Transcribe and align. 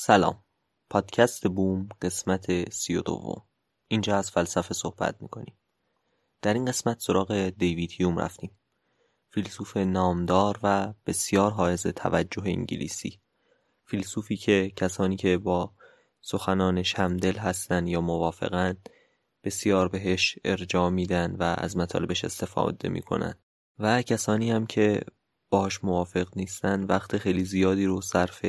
سلام. 0.00 0.44
پادکست 0.90 1.46
بوم 1.46 1.88
قسمت 2.02 2.72
سی 2.72 2.96
و 2.96 3.00
دوم. 3.00 3.42
اینجا 3.88 4.16
از 4.16 4.30
فلسفه 4.30 4.74
صحبت 4.74 5.22
می‌کنیم. 5.22 5.58
در 6.42 6.54
این 6.54 6.64
قسمت 6.64 7.00
سراغ 7.00 7.52
دیوید 7.58 7.92
هیوم 7.92 8.18
رفتیم. 8.18 8.50
فیلسوف 9.30 9.76
نامدار 9.76 10.60
و 10.62 10.94
بسیار 11.06 11.50
حائز 11.50 11.86
توجه 11.86 12.42
انگلیسی. 12.46 13.20
فیلسوفی 13.84 14.36
که 14.36 14.72
کسانی 14.76 15.16
که 15.16 15.38
با 15.38 15.72
سخنانش 16.20 16.94
همدل 16.94 17.36
هستند 17.36 17.88
یا 17.88 18.00
موافقند 18.00 18.88
بسیار 19.44 19.88
بهش 19.88 20.38
ارجاع 20.44 20.90
میدن 20.90 21.36
و 21.36 21.54
از 21.58 21.76
مطالبش 21.76 22.24
استفاده 22.24 22.88
می‌کنن. 22.88 23.34
و 23.78 24.02
کسانی 24.02 24.50
هم 24.50 24.66
که 24.66 25.00
باش 25.50 25.84
موافق 25.84 26.28
نیستن 26.36 26.84
وقت 26.84 27.16
خیلی 27.16 27.44
زیادی 27.44 27.84
رو 27.84 28.00
صرف 28.00 28.44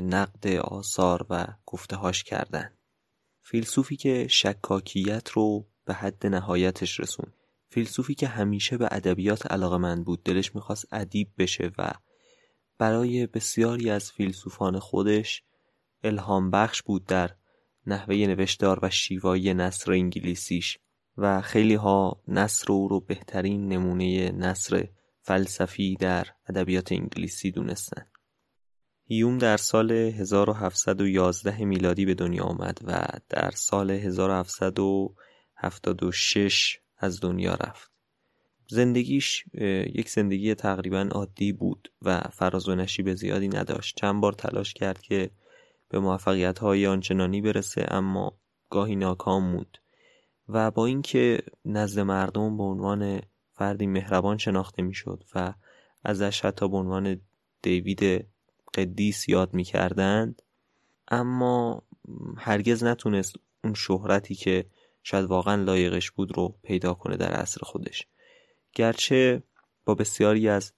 نقد 0.00 0.46
آثار 0.46 1.26
و 1.30 1.46
گفتهاش 1.66 2.24
کردن. 2.24 2.72
فیلسوفی 3.42 3.96
که 3.96 4.26
شکاکیت 4.28 5.30
رو 5.30 5.68
به 5.84 5.94
حد 5.94 6.26
نهایتش 6.26 7.00
رسون 7.00 7.32
فیلسوفی 7.70 8.14
که 8.14 8.28
همیشه 8.28 8.76
به 8.76 8.88
ادبیات 8.90 9.52
علاقمند 9.52 10.04
بود 10.04 10.22
دلش 10.22 10.54
می‌خواست 10.54 10.86
ادیب 10.92 11.28
بشه 11.38 11.70
و 11.78 11.90
برای 12.78 13.26
بسیاری 13.26 13.90
از 13.90 14.12
فیلسوفان 14.12 14.78
خودش 14.78 15.42
الهام 16.04 16.50
بخش 16.50 16.82
بود 16.82 17.04
در 17.06 17.30
نحوه 17.86 18.16
نوشتار 18.16 18.78
و 18.82 18.90
شیوایی 18.90 19.54
نصر 19.54 19.92
انگلیسیش 19.92 20.78
و 21.16 21.40
خیلی 21.40 21.74
ها 21.74 22.22
نصر 22.28 22.72
او 22.72 22.88
رو 22.88 23.00
بهترین 23.00 23.68
نمونه 23.68 24.30
نصر 24.30 24.88
فلسفی 25.22 25.96
در 25.96 26.26
ادبیات 26.48 26.92
انگلیسی 26.92 27.50
دونستن. 27.50 28.06
هیوم 29.10 29.38
در 29.38 29.56
سال 29.56 29.92
1711 29.92 31.64
میلادی 31.64 32.06
به 32.06 32.14
دنیا 32.14 32.44
آمد 32.44 32.78
و 32.84 33.06
در 33.28 33.50
سال 33.50 33.90
1776 33.90 36.80
از 36.98 37.20
دنیا 37.20 37.54
رفت. 37.54 37.90
زندگیش 38.66 39.44
یک 39.94 40.10
زندگی 40.10 40.54
تقریبا 40.54 41.08
عادی 41.12 41.52
بود 41.52 41.92
و 42.02 42.20
فراز 42.20 42.68
و 42.68 42.74
نشیب 42.74 43.14
زیادی 43.14 43.48
نداشت. 43.48 43.96
چند 43.96 44.20
بار 44.20 44.32
تلاش 44.32 44.74
کرد 44.74 45.00
که 45.00 45.30
به 45.88 45.98
موفقیت 45.98 46.58
های 46.58 46.86
آنچنانی 46.86 47.40
برسه 47.40 47.86
اما 47.88 48.38
گاهی 48.70 48.96
ناکام 48.96 49.56
بود 49.56 49.78
و 50.48 50.70
با 50.70 50.86
اینکه 50.86 51.42
نزد 51.64 52.00
مردم 52.00 52.56
به 52.56 52.62
عنوان 52.62 53.20
فردی 53.52 53.86
مهربان 53.86 54.38
شناخته 54.38 54.82
می‌شد 54.82 55.24
و 55.34 55.54
ازش 56.04 56.44
حتی 56.44 56.68
به 56.68 56.76
عنوان 56.76 57.20
دیوید 57.62 58.28
قدیس 58.74 59.28
یاد 59.28 59.54
می‌کردند. 59.54 60.42
اما 61.08 61.82
هرگز 62.36 62.84
نتونست 62.84 63.34
اون 63.64 63.74
شهرتی 63.74 64.34
که 64.34 64.66
شاید 65.02 65.24
واقعا 65.24 65.62
لایقش 65.62 66.10
بود 66.10 66.36
رو 66.36 66.54
پیدا 66.62 66.94
کنه 66.94 67.16
در 67.16 67.32
عصر 67.32 67.60
خودش. 67.62 68.06
گرچه 68.74 69.42
با 69.84 69.94
بسیاری 69.94 70.48
از 70.48 70.72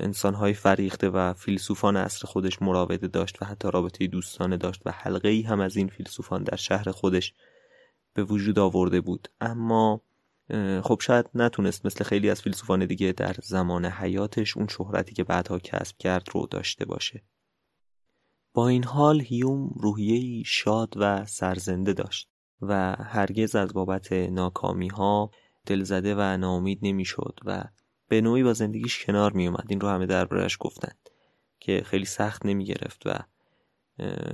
انسانهای 0.00 0.54
فریخته 0.54 1.10
و 1.10 1.32
فیلسوفان 1.32 1.96
عصر 1.96 2.26
خودش 2.26 2.62
مراوده 2.62 3.08
داشت 3.08 3.42
و 3.42 3.44
حتی 3.44 3.70
رابطه 3.70 4.06
دوستانه 4.06 4.56
داشت 4.56 4.82
و 4.86 4.90
حلقه 4.90 5.28
ای 5.28 5.42
هم 5.42 5.60
از 5.60 5.76
این 5.76 5.88
فیلسوفان 5.88 6.42
در 6.42 6.56
شهر 6.56 6.90
خودش 6.90 7.34
به 8.14 8.24
وجود 8.24 8.58
آورده 8.58 9.00
بود. 9.00 9.28
اما 9.40 10.00
خب 10.82 10.98
شاید 11.00 11.26
نتونست 11.34 11.86
مثل 11.86 12.04
خیلی 12.04 12.30
از 12.30 12.42
فیلسوفان 12.42 12.86
دیگه 12.86 13.12
در 13.12 13.36
زمان 13.42 13.86
حیاتش 13.86 14.56
اون 14.56 14.66
شهرتی 14.68 15.14
که 15.14 15.24
بعدها 15.24 15.58
کسب 15.58 15.96
کرد 15.96 16.28
رو 16.32 16.46
داشته 16.46 16.84
باشه. 16.84 17.24
با 18.54 18.68
این 18.68 18.84
حال 18.84 19.20
هیوم 19.20 19.70
روحیه‌ای 19.76 20.42
شاد 20.46 20.94
و 20.96 21.26
سرزنده 21.26 21.92
داشت 21.92 22.30
و 22.62 22.96
هرگز 22.98 23.54
از 23.54 23.72
بابت 23.72 24.12
ناکامی 24.12 24.88
ها 24.88 25.30
دلزده 25.66 26.14
و 26.14 26.36
ناامید 26.36 26.78
نمی‌شد 26.82 27.40
و 27.44 27.64
به 28.08 28.20
نوعی 28.20 28.42
با 28.42 28.52
زندگیش 28.52 29.04
کنار 29.04 29.32
می 29.32 29.46
اومد 29.46 29.66
این 29.68 29.80
رو 29.80 29.88
همه 29.88 30.06
دربارش 30.06 30.56
گفتند 30.60 31.10
که 31.60 31.82
خیلی 31.86 32.04
سخت 32.04 32.46
نمی 32.46 32.64
گرفت 32.64 33.02
و 33.06 33.18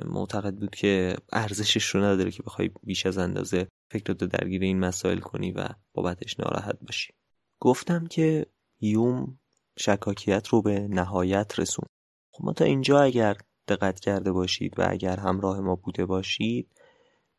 معتقد 0.04 0.54
بود 0.54 0.74
که 0.74 1.16
ارزشش 1.32 1.84
رو 1.84 2.04
نداره 2.04 2.30
که 2.30 2.42
بخوای 2.42 2.70
بیش 2.82 3.06
از 3.06 3.18
اندازه 3.18 3.68
فکرتو 3.90 4.26
درگیر 4.26 4.62
این 4.62 4.78
مسائل 4.78 5.18
کنی 5.18 5.52
و 5.52 5.68
بابتش 5.92 6.40
ناراحت 6.40 6.78
باشی. 6.80 7.12
گفتم 7.60 8.06
که 8.06 8.46
یوم 8.80 9.38
شکاکیت 9.78 10.48
رو 10.48 10.62
به 10.62 10.88
نهایت 10.88 11.58
رسون. 11.58 11.86
خب 12.30 12.44
ما 12.44 12.52
تا 12.52 12.64
اینجا 12.64 13.00
اگر 13.00 13.36
دقت 13.68 14.00
کرده 14.00 14.32
باشید 14.32 14.78
و 14.78 14.86
اگر 14.88 15.16
همراه 15.16 15.60
ما 15.60 15.76
بوده 15.76 16.06
باشید 16.06 16.70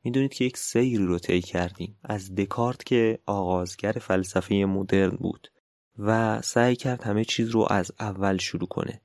می‌دونید 0.03 0.33
که 0.33 0.45
یک 0.45 0.57
سیری 0.57 1.05
رو 1.05 1.19
طی 1.19 1.41
کردیم. 1.41 1.99
از 2.03 2.35
دکارت 2.35 2.83
که 2.83 3.19
آغازگر 3.25 3.91
فلسفه 3.91 4.55
مدرن 4.55 5.15
بود 5.15 5.51
و 5.97 6.41
سعی 6.41 6.75
کرد 6.75 7.03
همه 7.03 7.25
چیز 7.25 7.49
رو 7.49 7.67
از 7.69 7.91
اول 7.99 8.37
شروع 8.37 8.67
کنه 8.67 9.01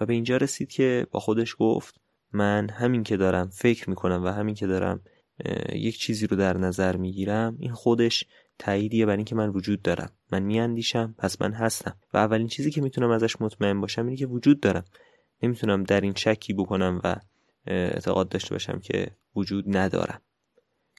و 0.00 0.06
به 0.06 0.12
اینجا 0.12 0.36
رسید 0.36 0.68
که 0.70 1.06
با 1.10 1.20
خودش 1.20 1.56
گفت 1.58 2.00
من 2.32 2.68
همین 2.70 3.02
که 3.02 3.16
دارم 3.16 3.48
فکر 3.48 3.90
می‌کنم 3.90 4.24
و 4.24 4.28
همین 4.28 4.54
که 4.54 4.66
دارم 4.66 5.00
یک 5.72 5.98
چیزی 5.98 6.26
رو 6.26 6.36
در 6.36 6.56
نظر 6.56 6.96
می‌گیرم 6.96 7.56
این 7.58 7.72
خودش 7.72 8.24
تاییدیه 8.58 9.06
بر 9.06 9.16
اینکه 9.16 9.34
من 9.34 9.48
وجود 9.48 9.82
دارم. 9.82 10.10
من 10.32 10.42
میاندیشم 10.42 11.14
پس 11.18 11.42
من 11.42 11.52
هستم. 11.52 11.96
و 12.14 12.18
اولین 12.18 12.48
چیزی 12.48 12.70
که 12.70 12.80
می‌تونم 12.80 13.10
ازش 13.10 13.40
مطمئن 13.40 13.80
باشم 13.80 14.04
اینه 14.04 14.16
که 14.16 14.26
وجود 14.26 14.60
دارم. 14.60 14.84
نمی‌تونم 15.42 15.84
در 15.84 16.00
این 16.00 16.14
شکی 16.14 16.52
بکنم 16.52 17.00
و 17.04 17.16
اعتقاد 17.66 18.28
داشته 18.28 18.54
باشم 18.54 18.78
که 18.78 19.10
وجود 19.36 19.76
ندارم. 19.76 20.20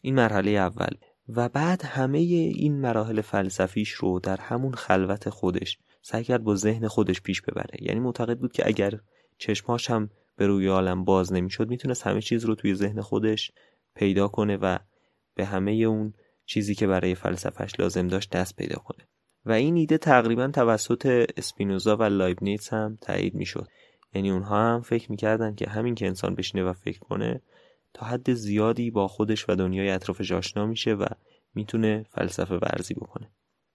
این 0.02 0.16
مرحله 0.16 0.52
اول. 0.52 0.92
و 1.30 1.50
بعد 1.50 1.86
همه 1.86 2.18
این 2.18 2.82
مراحل 2.82 3.22
فلسفیش 3.22 3.90
رو 3.90 4.20
در 4.20 4.38
همون 4.38 4.74
خلوت 4.74 5.30
خودش 5.30 5.78
سعی 6.02 6.24
کرد 6.24 6.44
با 6.44 6.56
ذهن 6.56 6.88
خودش 6.88 7.22
پیش 7.22 7.42
ببره. 7.42 7.78
یعنی 7.82 8.00
معتقد 8.00 8.38
بود 8.38 8.52
که 8.52 8.68
اگر 8.68 9.00
چشماش 9.38 9.90
هم 9.90 10.10
به 10.40 10.48
روی 10.48 10.68
عالم 10.68 11.04
باز 11.04 11.34
نمی‌شد 11.34 11.70
می‌تونست 11.70 12.08
همه 12.08 12.22
چیز 12.22 12.46
رو 12.46 12.56
توی 12.56 12.76
ذهن 12.76 13.02
خودش 13.02 13.52
پیدا 13.96 14.28
کنه 14.28 14.58
و 14.58 14.78
به 15.36 15.46
همه 15.46 15.72
اون 15.72 16.14
چیزی 16.46 16.76
که 16.76 16.88
برای 16.88 17.16
فلسفهش 17.16 17.80
لازم 17.80 18.08
داشت 18.08 18.30
دست 18.30 18.56
پیدا 18.56 18.80
کنه. 18.80 19.08
و 19.46 19.52
این 19.52 19.76
ایده 19.76 19.98
تقریبا 19.98 20.48
توسط 20.48 21.28
اسپینوزا 21.38 21.98
و 21.98 22.04
لایبنیتس 22.04 22.74
هم 22.74 22.98
تایید 23.02 23.36
می‌شد. 23.36 23.68
یعنی 24.14 24.32
اونها 24.32 24.74
هم 24.74 24.82
فکر 24.82 25.12
می‌کردن 25.12 25.56
که 25.56 25.70
همین 25.70 25.96
که 25.96 26.08
انسان 26.08 26.36
بشینه 26.36 26.64
و 26.64 26.74
فکر 26.74 27.00
کنه 27.00 27.42
تا 27.94 28.06
حد 28.06 28.34
زیادی 28.34 28.92
با 28.92 29.08
خودش 29.08 29.50
و 29.50 29.56
دنیای 29.56 29.90
اطرافش 29.90 30.32
آشنا 30.32 30.66
میشه 30.66 30.94
و 30.94 31.06
می‌تونه 31.54 32.06
فلسفه 32.10 32.56
ورزی 32.56 32.94
بکنه. 32.94 33.32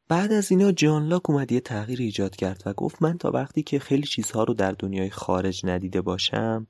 بعد 0.09 0.33
از 0.33 0.51
اینا 0.51 0.73
جان 0.73 1.09
لاک 1.09 1.31
اومد 1.31 1.53
یه 1.53 1.61
تغییر 1.61 2.01
ایجاد 2.01 2.37
کرد 2.37 2.63
و 2.67 2.73
گفت 2.73 3.03
من 3.03 3.19
تا 3.19 3.31
وقتی 3.31 3.63
که 3.63 3.79
خیلی 3.79 4.07
چیزها 4.07 4.45
رو 4.45 4.55
در 4.55 4.73
دنیای 4.73 5.11
خارج 5.11 5.67
ندیده 5.67 6.01
باشم 6.01 6.67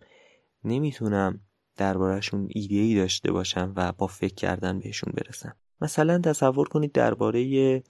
نمی‌تونم 0.64 1.40
دربارهشون 1.76 2.48
ایده 2.50 2.74
ای 2.74 2.94
داشته 2.94 3.32
باشم 3.32 3.72
و 3.76 3.92
با 3.92 4.06
فکر 4.06 4.34
کردن 4.34 4.78
بهشون 4.78 5.12
برسم. 5.16 5.56
مثلا 5.80 6.18
تصور 6.18 6.68
کنید 6.68 6.92
درباره 6.92 7.82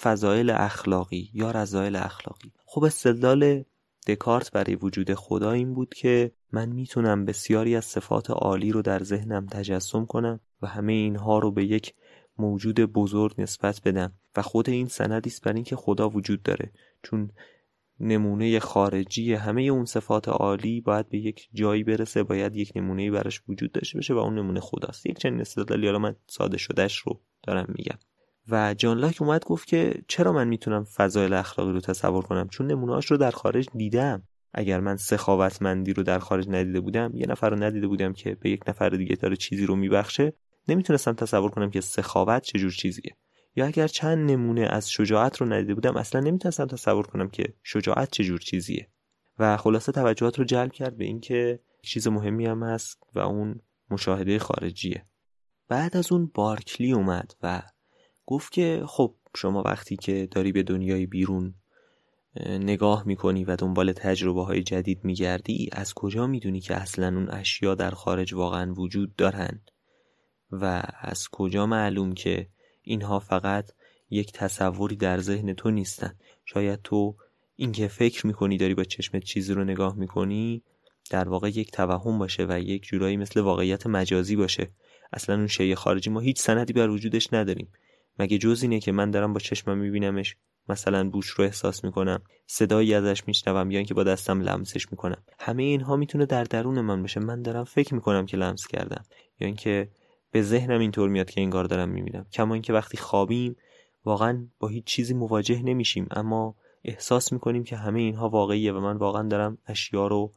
فضایل 0.00 0.50
اخلاقی 0.50 1.30
یا 1.34 1.50
رضایل 1.50 1.96
اخلاقی. 1.96 2.52
خب 2.66 2.84
استدلال 2.84 3.64
دکارت 4.06 4.52
برای 4.52 4.74
وجود 4.74 5.14
خدا 5.14 5.52
این 5.52 5.74
بود 5.74 5.94
که 5.94 6.32
من 6.52 6.68
می‌تونم 6.68 7.24
بسیاری 7.24 7.76
از 7.76 7.84
صفات 7.84 8.30
عالی 8.30 8.72
رو 8.72 8.82
در 8.82 9.02
ذهنم 9.02 9.46
تجسم 9.46 10.06
کنم 10.06 10.40
و 10.62 10.66
همه 10.66 10.92
اینها 10.92 11.38
رو 11.38 11.50
به 11.50 11.64
یک 11.64 11.94
موجود 12.42 12.80
بزرگ 12.80 13.34
نسبت 13.38 13.80
بدم 13.84 14.12
و 14.36 14.42
خود 14.42 14.70
این 14.70 14.86
سندی 14.86 15.30
است 15.30 15.44
بر 15.44 15.52
اینکه 15.52 15.76
خدا 15.76 16.08
وجود 16.08 16.42
داره. 16.42 16.72
چون 17.02 17.30
نمونه 18.00 18.58
خارجی 18.58 19.34
همه 19.34 19.62
اون 19.62 19.84
صفات 19.84 20.28
عالی 20.28 20.80
باید 20.80 21.08
به 21.08 21.18
یک 21.18 21.48
جایی 21.52 21.84
برسه 21.84 22.22
باید 22.22 22.56
یک 22.56 22.72
نمونه 22.76 23.10
براش 23.10 23.42
وجود 23.48 23.72
داشته 23.72 23.98
باشه 23.98 24.14
و 24.14 24.18
اون 24.18 24.38
نمونه 24.38 24.60
خداست. 24.60 25.06
یک 25.06 25.18
چنین 25.18 25.40
استدلالی 25.40 25.86
حالا 25.86 25.98
من 25.98 26.16
ساده 26.26 26.58
شدهش 26.58 26.96
رو 26.98 27.20
دارم 27.42 27.74
میگم. 27.78 27.98
و 28.48 28.74
جان 28.74 28.98
لاک 28.98 29.22
اومد 29.22 29.44
گفت 29.44 29.68
که 29.68 29.94
چرا 30.08 30.32
من 30.32 30.48
می‌تونم 30.48 30.84
فضایل 30.84 31.32
اخلاقی 31.32 31.72
رو 31.72 31.80
تصور 31.80 32.22
کنم؟ 32.24 32.48
چون 32.48 32.66
نمونهاش 32.66 33.10
رو 33.10 33.16
در 33.16 33.30
خارج 33.30 33.68
دیدم. 33.74 34.22
اگر 34.54 34.80
من 34.80 34.96
سخاوتمندی 34.96 35.92
رو 35.92 36.02
در 36.02 36.18
خارج 36.18 36.48
ندیده 36.48 36.80
بودم 36.80 37.12
یه 37.14 37.26
نفر 37.26 37.50
رو 37.50 37.62
ندیده 37.62 37.86
بودم 37.86 38.12
که 38.12 38.34
به 38.34 38.50
یک 38.50 38.62
نفر 38.68 38.88
دیگه 38.88 39.16
داره 39.16 39.36
چیزی 39.36 39.66
رو 39.66 39.76
میبخشه. 39.76 40.32
نمی‌تونستم 40.68 41.12
تصور 41.12 41.50
کنم 41.50 41.70
که 41.70 41.80
سخاوت 41.80 42.42
چجور 42.42 42.70
چیزیه. 42.70 43.16
یا 43.56 43.66
اگر 43.66 43.86
چند 43.86 44.30
نمونه 44.30 44.60
از 44.60 44.90
شجاعت 44.90 45.36
رو 45.36 45.52
ندیده 45.52 45.74
بودم 45.74 45.96
اصلا 45.96 46.20
نمی‌تونستم 46.20 46.66
تصور 46.66 47.06
کنم 47.06 47.28
که 47.28 47.54
شجاعت 47.62 48.10
چجور 48.10 48.38
چیزیه. 48.38 48.88
و 49.38 49.56
خلاصه 49.56 49.92
توجهات 49.92 50.38
رو 50.38 50.44
جلب 50.44 50.72
کرد 50.72 50.96
به 50.96 51.04
اینکه 51.04 51.60
چیز 51.82 52.08
مهمی 52.08 52.46
هم 52.46 52.62
هست 52.62 52.98
و 53.14 53.18
اون 53.18 53.60
مشاهده 53.90 54.38
خارجیه. 54.38 55.06
بعد 55.68 55.96
از 55.96 56.12
اون 56.12 56.30
بارکلی 56.34 56.92
اومد 56.92 57.34
و 57.42 57.62
گفت 58.26 58.52
که 58.52 58.82
خب 58.86 59.14
شما 59.36 59.62
وقتی 59.62 59.96
که 59.96 60.28
داری 60.30 60.52
به 60.52 60.62
دنیای 60.62 61.06
بیرون 61.06 61.54
نگاه 62.46 63.06
می‌کنی 63.06 63.44
و 63.44 63.56
دنبال 63.56 63.92
تجربه 63.92 64.44
های 64.44 64.62
جدید 64.62 65.04
میگردی 65.04 65.68
از 65.72 65.94
کجا 65.94 66.26
می‌دونی 66.26 66.60
که 66.60 66.74
اصلا 66.74 67.06
اون 67.06 67.30
اشیا 67.30 67.74
در 67.74 67.90
خارج 67.90 68.34
واقعا 68.34 68.72
وجود 68.74 69.16
دارن؟ 69.16 69.60
و 70.52 70.82
از 71.00 71.28
کجا 71.28 71.66
معلوم 71.66 72.14
که 72.14 72.46
اینها 72.82 73.18
فقط 73.18 73.70
یک 74.10 74.32
تصوری 74.32 74.96
در 74.96 75.18
ذهن 75.18 75.54
تو 75.54 75.70
نیستن؟ 75.70 76.14
شاید 76.44 76.80
تو 76.84 77.16
اینکه 77.56 77.88
فکر 77.88 78.26
می‌کنی 78.26 78.56
داری 78.56 78.74
با 78.74 78.84
چشمت 78.84 79.24
چیزی 79.24 79.54
رو 79.54 79.64
نگاه 79.64 79.96
می‌کنی 79.96 80.62
در 81.10 81.28
واقع 81.28 81.48
یک 81.48 81.70
توهم 81.70 82.18
باشه 82.18 82.46
و 82.48 82.60
یک 82.60 82.82
جورایی 82.82 83.16
مثل 83.16 83.40
واقعیت 83.40 83.86
مجازی 83.86 84.36
باشه. 84.36 84.70
اصلا 85.12 85.36
اون 85.36 85.46
شی 85.46 85.74
خارجی 85.74 86.10
ما 86.10 86.20
هیچ 86.20 86.40
سندی 86.40 86.72
بر 86.72 86.88
وجودش 86.88 87.32
نداریم. 87.32 87.72
مگه 88.18 88.38
جز 88.38 88.62
اینه 88.62 88.80
که 88.80 88.92
من 88.92 89.10
دارم 89.10 89.32
با 89.32 89.40
چشمم 89.40 89.78
میبینمش؟ 89.78 90.36
مثلا 90.68 91.10
بوش 91.10 91.28
رو 91.28 91.44
احساس 91.44 91.84
می‌کنم 91.84 92.22
صدایی 92.46 92.94
ازش 92.94 93.22
میشنوم 93.26 93.70
یا 93.70 93.78
اینکه 93.78 93.94
با 93.94 94.04
دستم 94.04 94.40
لمسش 94.40 94.92
می‌کنم. 94.92 95.22
همه 95.38 95.62
اینها 95.62 95.96
می‌تونه 95.96 96.26
در 96.26 96.44
درون 96.44 96.80
من 96.80 97.02
باشه. 97.02 97.20
من 97.20 97.42
دارم 97.42 97.64
فکر 97.64 97.94
می‌کنم 97.94 98.26
که 98.26 98.36
لمس 98.36 98.66
کردم. 98.66 99.04
یا 99.40 99.46
اینکه 99.46 99.88
به 100.32 100.42
ذهنم 100.42 100.80
اینطور 100.80 101.08
میاد 101.08 101.30
که 101.30 101.40
انگار 101.40 101.64
دارم 101.64 101.88
می‌بینم. 101.88 102.26
کما 102.32 102.54
اینکه 102.54 102.72
وقتی 102.72 102.96
خوابیم 102.96 103.56
واقعا 104.04 104.46
با 104.58 104.68
هیچ 104.68 104.84
چیزی 104.84 105.14
مواجه 105.14 105.62
نمیشیم. 105.62 106.06
اما 106.10 106.56
احساس 106.84 107.32
می‌کنیم 107.32 107.64
که 107.64 107.76
همه 107.76 108.00
اینها 108.00 108.28
واقعیه 108.28 108.72
و 108.72 108.80
من 108.80 108.96
واقعا 108.96 109.28
دارم 109.28 109.58
اشیا 109.66 110.06
رو 110.06 110.32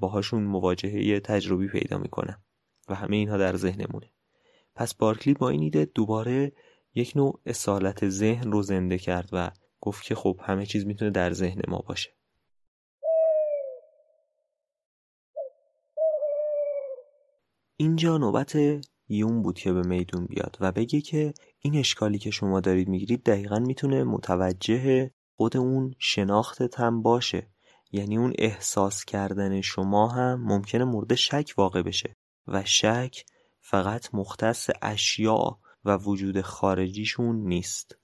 باهاشون 0.00 0.42
مواجهه 0.42 1.20
تجربی 1.20 1.68
پیدا 1.68 1.98
می‌کنم 1.98 2.42
و 2.88 2.94
همه 2.94 3.16
اینها 3.16 3.36
در 3.36 3.56
ذهنمونه. 3.56 4.10
پس 4.74 4.94
بارکلی 4.94 5.34
با 5.34 5.48
این 5.48 5.62
ایده 5.62 5.84
دوباره 5.84 6.52
یک 6.94 7.12
نوع 7.16 7.40
اصالت 7.46 8.08
ذهن 8.08 8.52
رو 8.52 8.62
زنده 8.62 8.98
کرد 8.98 9.28
و 9.32 9.50
گفت 9.80 10.04
که 10.04 10.14
خب 10.14 10.40
همه 10.42 10.66
چیز 10.66 10.86
می‌تونه 10.86 11.10
در 11.10 11.32
ذهن 11.32 11.62
ما 11.68 11.78
باشه. 11.78 12.10
اینجا 17.76 18.18
نوبت 18.18 18.56
یون 19.10 19.42
بود 19.42 19.58
که 19.58 19.72
به 19.72 19.82
میدون 19.82 20.26
بیاد 20.26 20.56
و 20.60 20.72
بگه 20.72 21.00
که 21.00 21.34
این 21.58 21.76
اشکالی 21.76 22.18
که 22.18 22.30
شما 22.30 22.60
دارید 22.60 22.88
می‌گیرید 22.88 23.22
دقیقا 23.22 23.58
می‌تونه 23.58 24.04
متوجه 24.04 25.10
خود 25.36 25.56
اون 25.56 25.94
شناختت 25.98 26.80
هم 26.80 27.02
باشه. 27.02 27.46
یعنی 27.92 28.16
اون 28.16 28.32
احساس 28.38 29.04
کردن 29.04 29.60
شما 29.60 30.08
هم 30.08 30.42
ممکنه 30.44 30.84
مورد 30.84 31.14
شک 31.14 31.54
واقع 31.56 31.82
بشه 31.82 32.16
و 32.48 32.64
شک 32.64 33.24
فقط 33.60 34.14
مختص 34.14 34.70
اشیاء 34.82 35.56
و 35.84 35.96
وجود 35.96 36.40
خارجیشون 36.40 37.36
نیست. 37.36 37.96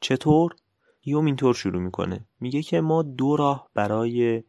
چطور؟ 0.00 0.56
یوم 1.04 1.26
اینطور 1.26 1.54
شروع 1.54 1.82
می‌کنه. 1.82 2.26
میگه 2.40 2.62
که 2.62 2.80
ما 2.80 3.02
دو 3.02 3.36
راه 3.36 3.70
برای 3.74 4.42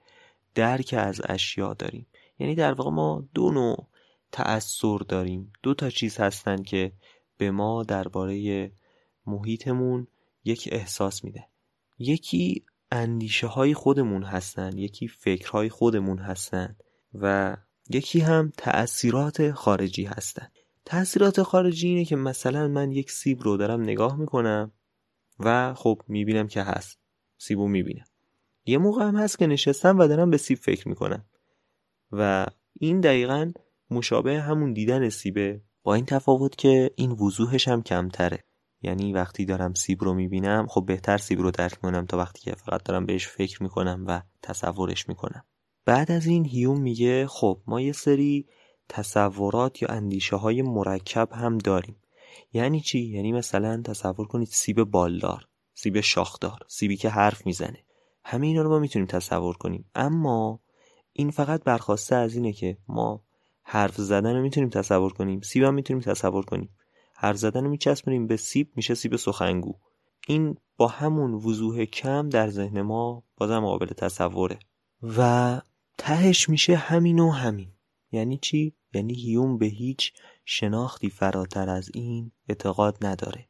درک 0.56 0.96
از 0.98 1.22
اشیاء 1.26 1.74
داریم. 1.74 2.08
یعنی 2.40 2.56
در 2.56 2.74
واقع 2.74 2.92
ما 2.92 3.24
دو 3.34 3.52
نوع 3.52 3.88
تأثیر 4.34 4.98
داریم. 4.98 5.54
دو 5.64 5.74
تا 5.74 5.90
چیز 5.90 6.18
هستن 6.18 6.64
که 6.64 6.92
به 7.38 7.52
ما 7.52 7.84
درباره 7.84 8.72
محیطمون 9.26 10.08
یک 10.44 10.70
احساس 10.72 11.24
میده. 11.24 11.48
یکی 12.00 12.66
اندیشه 12.92 13.48
های 13.48 13.74
خودمون 13.74 14.24
هستن 14.24 14.78
یکی 14.78 15.08
فکرهای 15.08 15.70
خودمون 15.70 16.18
هستن 16.18 16.76
و 17.14 17.58
یکی 17.90 18.20
هم 18.20 18.52
تأثیرات 18.58 19.52
خارجی 19.52 20.04
هستن. 20.04 20.48
تأثیرات 20.86 21.42
خارجی 21.42 21.88
اینه 21.88 22.06
که 22.06 22.16
مثلا 22.16 22.68
من 22.68 22.92
یک 22.92 23.12
سیب 23.12 23.44
رو 23.44 23.58
دارم 23.58 23.82
نگاه 23.82 24.16
می‌کنم 24.16 24.72
و 25.40 25.74
خب 25.74 26.02
می‌بینم 26.08 26.48
که 26.48 26.62
هست. 26.62 27.00
سیب 27.38 27.60
رو 27.60 27.68
می‌بینم. 27.68 28.06
یه 28.66 28.78
موقع 28.78 29.04
هم 29.04 29.16
هست 29.16 29.40
که 29.40 29.48
نشستم 29.48 30.00
و 30.00 30.08
دارم 30.08 30.30
به 30.30 30.38
سیب 30.38 30.58
فکر 30.58 30.88
می‌کنم. 30.88 31.26
و 32.12 32.46
این 32.80 33.02
دقیقا 33.02 33.52
مشابه 33.94 34.42
همون 34.42 34.74
دیدن 34.74 35.10
سیبه. 35.10 35.62
با 35.84 35.94
این 35.94 36.06
تفاوت 36.06 36.56
که 36.56 36.92
این 36.96 37.12
وضوحش 37.12 37.68
هم 37.68 37.84
کمتره. 37.84 38.44
یعنی 38.82 39.14
وقتی 39.14 39.46
دارم 39.46 39.74
سیب 39.74 40.04
رو 40.04 40.14
می‌بینم 40.14 40.68
خب 40.70 40.86
بهتر 40.86 41.18
سیب 41.18 41.40
رو 41.40 41.52
درک 41.52 41.82
کنم 41.82 42.06
تا 42.06 42.18
وقتی 42.18 42.42
که 42.42 42.52
فقط 42.52 42.84
دارم 42.84 43.06
بهش 43.06 43.28
فکر 43.28 43.64
می‌کنم 43.64 44.04
و 44.08 44.22
تصورش 44.42 45.10
می‌کنم. 45.10 45.44
بعد 45.86 46.12
از 46.12 46.26
این 46.26 46.46
هیوم 46.46 46.82
میگه 46.82 47.28
خب 47.28 47.62
ما 47.68 47.82
یه 47.82 47.92
سری 47.92 48.48
تصورات 48.90 49.82
یا 49.82 49.88
اندیشه 49.88 50.36
های 50.36 50.62
مرکب 50.62 51.30
هم 51.32 51.58
داریم. 51.58 51.96
یعنی 52.54 52.82
چی؟ 52.82 53.00
یعنی 53.00 53.32
مثلا 53.32 53.82
تصور 53.82 54.28
کنید 54.28 54.48
سیب 54.48 54.84
بالدار 54.84 55.48
سیب 55.74 56.00
شاخدار 56.00 56.60
سیبی 56.68 56.98
که 56.98 57.10
حرف 57.10 57.46
می‌زنه. 57.46 57.84
همه 58.24 58.48
اینا 58.48 58.62
رو 58.62 58.70
ما 58.70 58.80
می‌تونیم 58.80 59.08
تصور 59.08 59.58
کنیم. 59.58 59.90
اما 59.96 60.60
این 61.14 61.32
فقط 61.32 61.64
برخواسته 61.64 62.16
از 62.16 62.36
اینه 62.36 62.54
که 62.54 62.78
ما 62.88 63.24
حرف 63.64 63.96
زدن 63.96 64.36
رو 64.36 64.42
می‌تونیم 64.42 64.70
تصور 64.70 65.14
کنیم 65.14 65.42
سیب 65.42 65.64
هم 65.64 65.74
می‌تونیم 65.74 66.02
تصور 66.02 66.46
کنیم. 66.46 66.70
حرف 67.16 67.38
زدن 67.38 67.64
رو 67.64 67.70
میچسبونیم 67.70 68.28
به 68.28 68.38
سیب 68.38 68.72
میشه 68.76 68.96
سیب 68.96 69.16
سخنگو. 69.16 69.74
این 70.28 70.56
با 70.78 70.88
همون 70.88 71.34
وضوح 71.34 71.86
کم 71.86 72.30
در 72.30 72.50
ذهن 72.50 72.82
ما 72.82 73.24
بازم 73.38 73.60
قابل 73.60 73.86
تصوره. 73.88 74.60
و 75.18 75.62
تهش 75.98 76.50
میشه 76.50 76.76
همین 76.76 77.20
و 77.20 77.30
همین. 77.30 77.72
یعنی 78.12 78.38
چی؟ 78.38 78.76
یعنی 78.94 79.14
هیوم 79.14 79.58
به 79.58 79.66
هیچ 79.66 80.14
شناختی 80.46 81.10
فراتر 81.10 81.70
از 81.70 81.90
این 81.94 82.32
اعتقاد 82.50 83.06
نداره. 83.06 83.50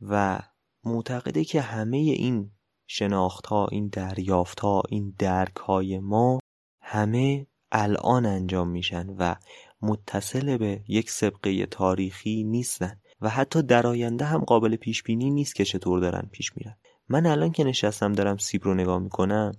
و 0.00 0.40
معتقده 0.84 1.44
که 1.44 1.60
همه 1.60 1.96
این 1.96 2.50
شناخت 2.86 3.46
ها 3.46 3.66
این 3.66 3.88
دریافت 3.88 4.60
ها 4.60 4.82
این 4.88 5.14
درک 5.18 5.56
های 5.56 5.98
ما 5.98 6.38
همه 6.80 7.46
الان 7.74 8.26
انجام 8.26 8.68
میشن 8.68 9.06
و 9.18 9.34
متصل 9.82 10.56
به 10.56 10.80
یک 10.88 11.10
سبقه 11.10 11.66
تاریخی 11.66 12.44
نیستن 12.44 13.00
و 13.20 13.28
حتی 13.28 13.62
در 13.62 13.86
آینده 13.86 14.24
هم 14.24 14.40
قابل 14.40 14.76
پیش 14.76 15.02
بینی 15.02 15.30
نیست 15.30 15.54
که 15.54 15.64
چطور 15.64 16.00
دارن 16.00 16.28
پیش 16.32 16.56
میرن. 16.56 16.76
من 17.08 17.26
الان 17.26 17.52
که 17.52 17.64
نشستم 17.64 18.12
دارم 18.12 18.36
سیب 18.36 18.64
رو 18.64 18.74
نگاه 18.74 18.98
می‌کنم 18.98 19.52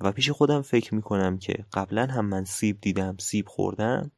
و 0.00 0.12
پیش 0.12 0.30
خودم 0.30 0.62
فکر 0.62 0.94
می‌کنم 0.94 1.38
که 1.38 1.64
قبلا 1.72 2.06
هم 2.06 2.26
من 2.26 2.44
سیب 2.44 2.80
دیدم 2.80 3.16
سیب 3.18 3.48
خوردم 3.48 4.10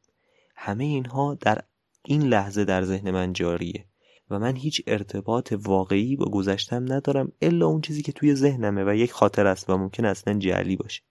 همه 0.57 0.85
اینها 0.85 1.35
در 1.35 1.63
این 2.05 2.23
لحظه 2.23 2.65
در 2.65 2.83
ذهن 2.83 3.11
من 3.11 3.33
جاریه 3.33 3.85
و 4.31 4.39
من 4.39 4.57
هیچ 4.57 4.83
ارتباط 4.87 5.55
واقعی 5.63 6.17
با 6.17 6.31
گذشتم 6.31 6.93
ندارم 6.93 7.33
الا 7.43 7.67
اون 7.67 7.81
چیزی 7.81 8.03
که 8.03 8.13
توی 8.13 8.35
ذهنمه 8.35 8.85
و 8.85 8.95
یک 8.95 9.13
خاطر 9.13 9.47
است 9.47 9.71
و 9.71 9.79
ممکن 9.79 10.05
اصلا 10.05 10.39
جعلی 10.39 10.77
باشه. 10.77 11.03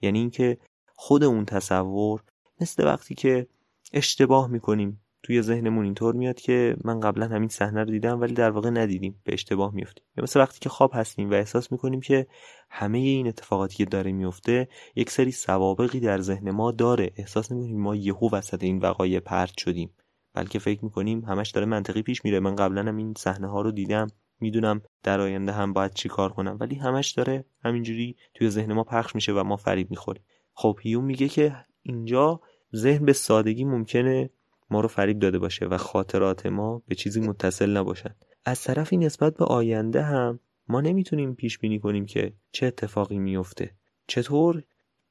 یعنی 0.00 0.18
اینکه 0.18 0.58
خود 1.00 1.24
اون 1.24 1.44
تصور 1.44 2.22
مثل 2.60 2.84
وقتی 2.84 3.14
که 3.14 3.46
اشتباه 3.92 4.48
می‌کنیم. 4.48 5.00
توی 5.22 5.42
ذهنمون 5.42 5.84
اینطور 5.84 6.14
میاد 6.14 6.40
که 6.40 6.76
من 6.84 7.00
قبلا 7.00 7.26
همین 7.26 7.48
صحنه 7.48 7.84
رو 7.84 7.90
دیدم 7.90 8.20
ولی 8.20 8.34
در 8.34 8.50
واقع 8.50 8.70
ندیدیم 8.70 9.20
به 9.24 9.32
اشتباه 9.32 9.74
میفتیم 9.74 10.04
یا 10.16 10.22
مثل 10.22 10.40
وقتی 10.40 10.58
که 10.60 10.68
خواب 10.68 10.90
هستیم 10.94 11.30
و 11.30 11.34
احساس 11.34 11.72
می‌کنیم 11.72 12.00
که 12.00 12.26
همه 12.70 12.98
این 12.98 13.26
اتفاقاتی 13.26 13.76
که 13.76 13.84
داره 13.84 14.12
میفته 14.12 14.68
یک 14.96 15.10
سری 15.10 15.32
سوابقی 15.32 16.00
در 16.00 16.20
ذهن 16.20 16.50
ما 16.50 16.70
داره. 16.70 17.10
احساس 17.16 17.50
می‌کنیم 17.50 17.80
ما 17.80 17.96
یهو 17.96 18.30
وسط 18.32 18.62
این 18.62 18.78
وقایع 18.78 19.20
پرت 19.20 19.58
شدیم. 19.58 19.94
بلکه 20.34 20.58
فکر 20.58 20.84
می‌کنیم 20.84 21.24
همش 21.24 21.50
داره 21.50 21.66
منطقی 21.66 22.02
پیش 22.02 22.24
میره. 22.24 22.40
من 22.40 22.56
قبلا 22.56 22.82
هم 22.82 22.96
این 22.96 23.14
صحنه 23.16 23.48
ها 23.48 23.60
رو 23.60 23.70
دیدم. 23.70 24.06
می‌دونم 24.40 24.82
در 25.02 25.20
آینده 25.20 25.52
هم 25.52 25.72
باید 25.72 25.94
چی 25.94 26.08
کار 26.08 26.32
کنم. 26.32 26.56
ولی 26.60 26.74
همش 26.74 27.10
داره 27.10 27.44
همینجوری 27.64 28.16
توی 28.34 28.50
ذهن 28.50 28.72
ما 28.72 28.84
پخش 28.84 29.14
میشه 29.14 29.32
و 29.32 29.44
ما 29.44 29.56
فریب 29.56 29.90
می‌خوریم. 29.90 30.22
خب 30.60 30.78
هیوم 30.82 31.04
میگه 31.04 31.28
که 31.28 31.56
اینجا 31.82 32.40
ذهن 32.76 33.04
به 33.04 33.12
سادگی 33.12 33.64
ممکنه 33.64 34.30
ما 34.70 34.80
رو 34.80 34.88
فریب 34.88 35.18
داده 35.18 35.38
باشه 35.38 35.66
و 35.66 35.76
خاطرات 35.76 36.46
ما 36.46 36.82
به 36.88 36.94
چیزی 36.94 37.20
متصل 37.20 37.76
نباشن. 37.76 38.14
از 38.44 38.62
طرفی 38.62 38.96
نسبت 38.96 39.36
به 39.36 39.44
آینده 39.44 40.02
هم 40.02 40.40
ما 40.68 40.80
نمی‌تونیم 40.80 41.34
پیش 41.34 41.58
بینی 41.58 41.78
کنیم 41.78 42.06
که 42.06 42.32
چه 42.52 42.66
اتفاقی 42.66 43.18
میفته. 43.18 43.70
چطور 44.06 44.62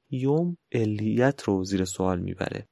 یوم 0.09 0.57
علیت 0.71 1.43
رو 1.43 1.63
زیر 1.63 1.85
سوال 1.85 2.19
می‌بره. 2.19 2.67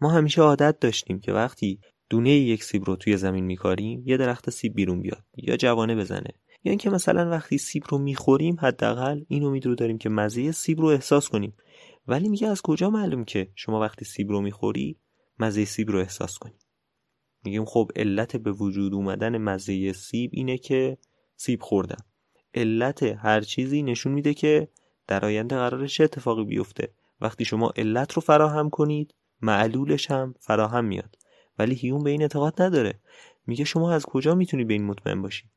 ما 0.00 0.10
همیشه 0.10 0.42
عادت 0.42 0.80
داشتیم 0.80 1.20
که 1.20 1.32
وقتی 1.32 1.80
دونه 2.10 2.30
یک 2.30 2.64
سیب 2.64 2.84
رو 2.84 2.96
توی 2.96 3.16
زمین 3.16 3.44
میکاریم 3.44 4.02
یه 4.06 4.16
درخت 4.16 4.50
سیب 4.50 4.74
بیرون 4.74 5.02
بیاد 5.02 5.24
یا 5.36 5.56
جوانه 5.56 5.96
بزنه. 5.96 6.30
یا 6.64 6.70
اینکه 6.70 6.90
مثلا 6.90 7.30
وقتی 7.30 7.58
سیب 7.58 7.84
رو 7.88 7.98
می‌خوریم 7.98 8.56
حداقل 8.60 9.24
این 9.28 9.44
امید 9.44 9.66
رو 9.66 9.74
داریم 9.74 9.98
که 9.98 10.08
مزه 10.08 10.52
سیب 10.52 10.80
رو 10.80 10.86
احساس 10.86 11.28
کنیم. 11.28 11.54
ولی 12.08 12.28
میگه 12.28 12.48
از 12.48 12.62
کجا 12.62 12.90
معلوم 12.90 13.24
که 13.24 13.52
شما 13.54 13.80
وقتی 13.80 14.04
سیب 14.04 14.30
رو 14.30 14.40
می‌خوری 14.40 14.98
مزه 15.38 15.64
سیب 15.64 15.90
رو 15.90 15.98
احساس 15.98 16.38
کنی؟ 16.38 16.58
میگیم 17.44 17.64
خب 17.64 17.90
علت 17.96 18.36
به 18.36 18.52
وجود 18.52 18.94
اومدن 18.94 19.38
مزه 19.38 19.92
سیب 19.92 20.30
اینه 20.34 20.58
که 20.58 20.98
سیب 21.36 21.62
خوردم 21.62 22.04
علت 22.54 23.02
هر 23.02 23.40
چیزی 23.40 23.82
نشون 23.82 24.12
میده 24.12 24.34
که 24.34 24.68
در 25.06 25.24
آینده 25.24 25.56
قرار 25.56 25.86
چه 25.86 26.04
اتفاقی 26.04 26.44
بیفته. 26.44 26.92
وقتی 27.20 27.44
شما 27.44 27.72
علت 27.76 28.12
رو 28.12 28.22
فراهم 28.22 28.70
کنید 28.70 29.14
معلولش 29.42 30.10
هم 30.10 30.34
فراهم 30.40 30.84
میاد. 30.84 31.16
ولی 31.58 31.74
هیون 31.74 32.04
به 32.04 32.10
این 32.10 32.22
اعتقاد 32.22 32.62
نداره. 32.62 33.00
میگه 33.46 33.64
شما 33.64 33.92
از 33.92 34.06
کجا 34.06 34.34
می‌تونی 34.34 34.64
به 34.64 34.74
این 34.74 34.84
مطمئن 34.84 35.22
باشی؟ 35.22 35.50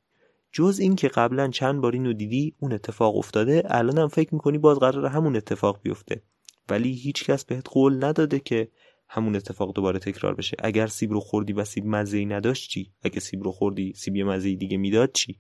جز 0.52 0.80
این 0.80 0.96
که 0.96 1.08
قبلا 1.08 1.48
چند 1.48 1.82
بار 1.82 1.94
اینو 1.94 2.14
دیدی 2.14 2.56
اون 2.60 2.74
اتفاق 2.74 3.18
افتاده 3.18 3.64
الان 3.66 3.98
هم 3.98 4.08
فکر 4.08 4.34
می‌کنی 4.34 4.58
باز 4.58 4.80
قرار 4.80 5.06
همون 5.06 5.36
اتفاق 5.36 5.80
بیفته. 5.84 6.24
ولی 6.72 6.94
هیچ 6.94 7.24
کس 7.24 7.46
بهت 7.46 7.70
قول 7.70 8.04
نداده 8.04 8.40
که 8.40 8.72
همون 9.10 9.36
اتفاق 9.36 9.74
دوباره 9.74 10.00
تکرار 10.00 10.36
بشه. 10.36 10.58
اگر 10.60 10.88
سیب 10.88 11.12
رو 11.12 11.20
خوردی 11.20 11.54
و 11.54 11.64
سیب 11.64 11.86
مزه 11.86 12.18
ای 12.18 12.26
نداشت 12.26 12.70
چی؟ 12.70 12.94
اگه 13.02 13.20
سیب 13.20 13.44
رو 13.44 13.52
خوردی 13.52 13.94
سیب 13.96 14.16
یه 14.16 14.24
مزه 14.24 14.56
دیگه 14.56 14.78
می‌داد 14.78 15.12
چی؟ 15.12 15.40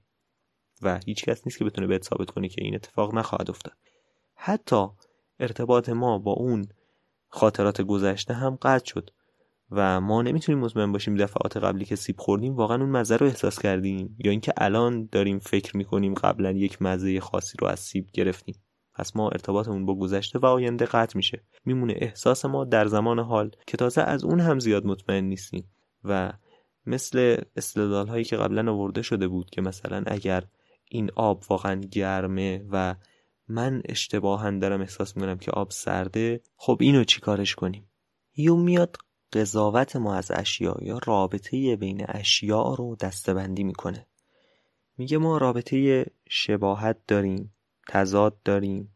و 0.82 1.00
هیچ 1.06 1.26
کس 1.26 1.42
نیست 1.46 1.58
که 1.58 1.66
بتونه 1.66 1.88
بهت 1.88 2.04
ثابت 2.04 2.30
کنه 2.30 2.48
که 2.48 2.64
این 2.64 2.76
اتفاق 2.76 3.16
نخواهد 3.16 3.50
افتاد. 3.50 3.74
حتی 4.36 4.86
ارتباط 5.40 5.90
ما 5.90 6.18
با 6.18 6.32
اون 6.32 6.66
خاطرات 7.30 7.82
گذشته 7.82 8.34
هم 8.34 8.58
قطع 8.62 8.86
شد 8.86 9.10
و 9.70 10.02
ما 10.02 10.22
نمی‌تونیم 10.22 10.62
مطمئن 10.62 10.92
باشیم 10.92 11.16
دفعات 11.16 11.58
قبلی 11.58 11.86
که 11.86 11.96
سیب 11.96 12.20
خوردیم 12.20 12.56
واقعا 12.56 12.78
اون 12.78 12.90
مزه 12.90 13.18
رو 13.18 13.28
احساس 13.28 13.60
کردیم 13.60 14.16
یا 14.20 14.32
اینکه 14.32 14.54
الان 14.58 15.10
داریم 15.12 15.40
فکر 15.40 15.78
می‌کنیم 15.78 16.14
قبلا 16.14 16.52
یک 16.52 16.82
مزه 16.82 17.20
خاصی 17.20 17.58
رو 17.60 17.68
از 17.68 17.80
سیب 17.80 18.08
گرفتیم. 18.14 18.56
پس 18.94 19.16
ما 19.16 19.30
ارتباطمون 19.30 19.86
با 19.86 19.96
گذشته 19.96 20.40
و 20.40 20.46
آینده 20.46 20.86
قطع 20.86 21.18
میشه. 21.18 21.44
میمونه 21.66 21.94
احساس 21.98 22.46
ما 22.46 22.66
در 22.66 22.88
زمان 22.88 23.20
حال 23.20 23.52
که 23.68 23.78
تازه 23.78 24.02
از 24.02 24.24
اون 24.24 24.40
هم 24.40 24.60
زیاد 24.60 24.86
مطمئن 24.86 25.24
نیستیم. 25.24 25.72
و 26.04 26.34
مثل 26.86 27.42
استدلال 27.56 28.08
هایی 28.08 28.24
که 28.24 28.38
قبلا 28.38 28.72
آورده 28.74 29.02
شده 29.02 29.28
بود 29.28 29.50
که 29.50 29.62
مثلا 29.62 30.04
اگر 30.08 30.44
این 30.86 31.12
آب 31.16 31.44
واقعا 31.50 31.82
گرمه 31.92 32.66
و 32.72 32.96
من 33.48 33.82
اشتباها 33.86 34.52
دارم 34.52 34.82
احساس 34.82 35.18
می‌کنم 35.18 35.38
که 35.38 35.52
آب 35.52 35.72
سرده 35.72 36.42
خب 36.56 36.78
اینو 36.82 37.04
چیکارش 37.04 37.56
کنیم؟ 37.56 37.90
یو 38.36 38.56
میاد 38.56 38.98
قضاوت 39.34 39.96
ما 39.96 40.16
از 40.16 40.32
اشیا 40.32 40.78
یا 40.82 41.00
رابطه 41.06 41.76
بین 41.76 42.06
اشیا 42.08 42.74
رو 42.74 42.96
دستبندی 42.96 43.64
می‌کنه. 43.64 44.08
میگه 44.98 45.18
ما 45.18 45.38
رابطه 45.38 46.06
شباهت 46.30 46.98
داریم. 47.08 47.54
تضاد 47.88 48.44
داریم 48.44 48.96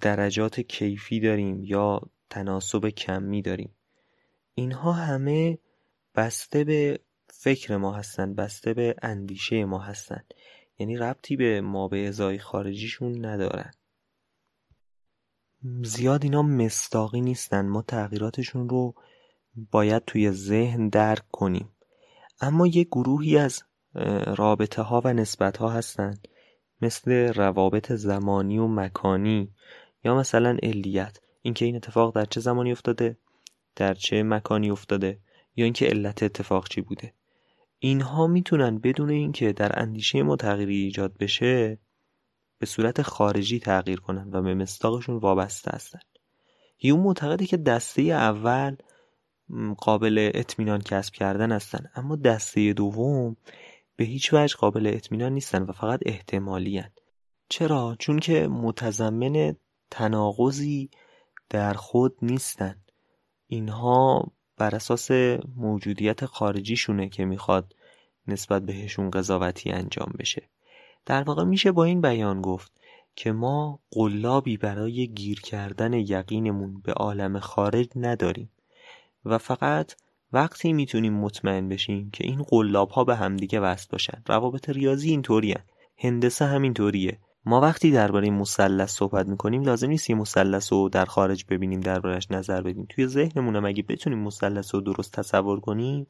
درجات 0.00 0.60
کیفی 0.60 1.20
داریم 1.20 1.64
یا 1.64 2.00
تناسب 2.30 2.88
کمی 2.88 3.42
داریم. 3.42 3.74
اینها 4.54 4.92
همه 4.92 5.58
بسته 6.14 6.64
به 6.64 7.00
فکر 7.28 7.76
ما 7.76 7.92
هستند 7.92 8.36
بسته 8.36 8.74
به 8.74 8.94
اندیشه 9.02 9.64
ما 9.64 9.78
هستند 9.78 10.34
یعنی 10.78 10.96
ربطی 10.96 11.36
به 11.36 11.60
ما 11.60 11.88
به 11.88 12.08
ازای 12.08 12.38
خارجیشون 12.38 13.24
ندارن. 13.24 13.70
زیاد 15.82 16.24
اینا 16.24 16.42
مستاقی 16.42 17.20
نیستن. 17.20 17.66
ما 17.66 17.82
تغییراتشون 17.82 18.68
رو 18.68 18.94
باید 19.70 20.04
توی 20.04 20.30
ذهن 20.30 20.88
درک 20.88 21.30
کنیم. 21.32 21.68
اما 22.40 22.66
یه 22.66 22.84
گروهی 22.84 23.38
از 23.38 23.62
رابطه 24.36 24.82
ها 24.82 25.02
و 25.04 25.12
نسبت 25.12 25.56
ها 25.56 25.68
هستن. 25.70 26.14
مثل 26.82 27.32
روابط 27.32 27.92
زمانی 27.92 28.58
و 28.58 28.66
مکانی 28.66 29.50
یا 30.04 30.14
مثلا 30.14 30.56
علیت 30.62 31.18
اینکه 31.42 31.64
این 31.64 31.76
اتفاق 31.76 32.14
در 32.14 32.24
چه 32.24 32.40
زمانی 32.40 32.72
افتاده 32.72 33.16
در 33.76 33.94
چه 33.94 34.22
مکانی 34.22 34.70
افتاده 34.70 35.18
یا 35.56 35.64
اینکه 35.64 35.86
علت 35.86 36.22
اتفاق 36.22 36.68
چی 36.68 36.80
بوده. 36.80 37.12
اینها 37.78 38.26
می‌تونن 38.26 38.78
بدون 38.78 39.10
اینکه 39.10 39.52
در 39.52 39.78
اندیشه 39.78 40.22
ما 40.22 40.36
تغییری 40.36 40.76
ایجاد 40.76 41.18
بشه 41.18 41.78
به 42.58 42.66
صورت 42.66 43.02
خارجی 43.02 43.58
تغییر 43.58 44.00
کنن 44.00 44.30
و 44.32 44.42
به 44.42 44.54
مستاقشون 44.54 45.16
وابسته 45.16 45.70
هستن. 45.70 46.00
هیوم 46.78 47.00
معتقده 47.00 47.46
که 47.46 47.56
دسته 47.56 48.02
اول 48.02 48.76
قابل 49.78 50.30
اطمینان 50.34 50.80
کسب 50.80 51.14
کردن 51.14 51.52
هستن. 51.52 51.90
اما 51.94 52.16
دسته 52.16 52.72
دوم 52.72 53.36
به 53.96 54.04
هیچ 54.04 54.34
وجه 54.34 54.56
قابل 54.56 54.86
اطمینان 54.86 55.32
نیستن 55.32 55.62
و 55.62 55.72
فقط 55.72 56.00
احتمالی 56.06 56.78
هن. 56.78 56.90
چرا؟ 57.48 57.96
چون 57.98 58.18
که 58.18 58.48
متضمن 58.48 59.56
تناقضی 59.90 60.90
در 61.50 61.74
خود 61.74 62.16
نیستن 62.22 62.76
اینها 63.46 64.32
بر 64.56 64.74
اساس 64.74 65.10
موجودیت 65.56 66.26
خارجیشونه 66.26 67.08
که 67.08 67.24
می‌خواد 67.24 67.74
نسبت 68.26 68.62
بهشون 68.62 69.10
قضاوتی 69.10 69.70
انجام 69.70 70.12
بشه 70.18 70.48
در 71.06 71.22
واقع 71.22 71.44
میشه 71.44 71.72
با 71.72 71.84
این 71.84 72.00
بیان 72.00 72.42
گفت 72.42 72.72
که 73.16 73.32
ما 73.32 73.80
قلابی 73.90 74.56
برای 74.56 75.08
گیر 75.08 75.40
کردن 75.40 75.92
یقینمون 75.92 76.80
به 76.80 76.92
عالم 76.92 77.38
خارج 77.38 77.88
نداریم 77.96 78.50
و 79.24 79.38
فقط 79.38 79.92
وقتی 80.34 80.72
می‌تونیم 80.72 81.14
مطمئن 81.14 81.68
بشیم 81.68 82.10
که 82.10 82.26
این 82.26 82.42
قلاب 82.42 82.90
ها 82.90 83.04
به 83.04 83.16
همدیگه 83.16 83.60
وصل 83.60 83.86
باشن 83.90 84.22
روابط 84.26 84.68
ریاضی 84.68 85.10
اینطوریه 85.10 85.64
هندسه 85.98 86.44
همینطوریه. 86.44 87.18
ما 87.46 87.60
وقتی 87.60 87.90
درباره 87.90 88.30
مثلث 88.30 88.96
صحبت 88.96 89.26
می‌کنیم 89.26 89.62
لازم 89.62 89.88
نیست 89.88 90.10
یه 90.10 90.16
مثلث 90.16 90.72
رو 90.72 90.88
در 90.88 91.04
خارج 91.04 91.44
ببینیم 91.50 91.80
دربارش 91.80 92.30
نظر 92.30 92.62
بدیم. 92.62 92.86
توی 92.90 93.06
ذهنمون 93.06 93.66
اگه 93.66 93.82
بتونیم 93.82 94.18
مثلث 94.18 94.74
رو 94.74 94.80
درست 94.80 95.12
تصور 95.12 95.60
کنیم 95.60 96.06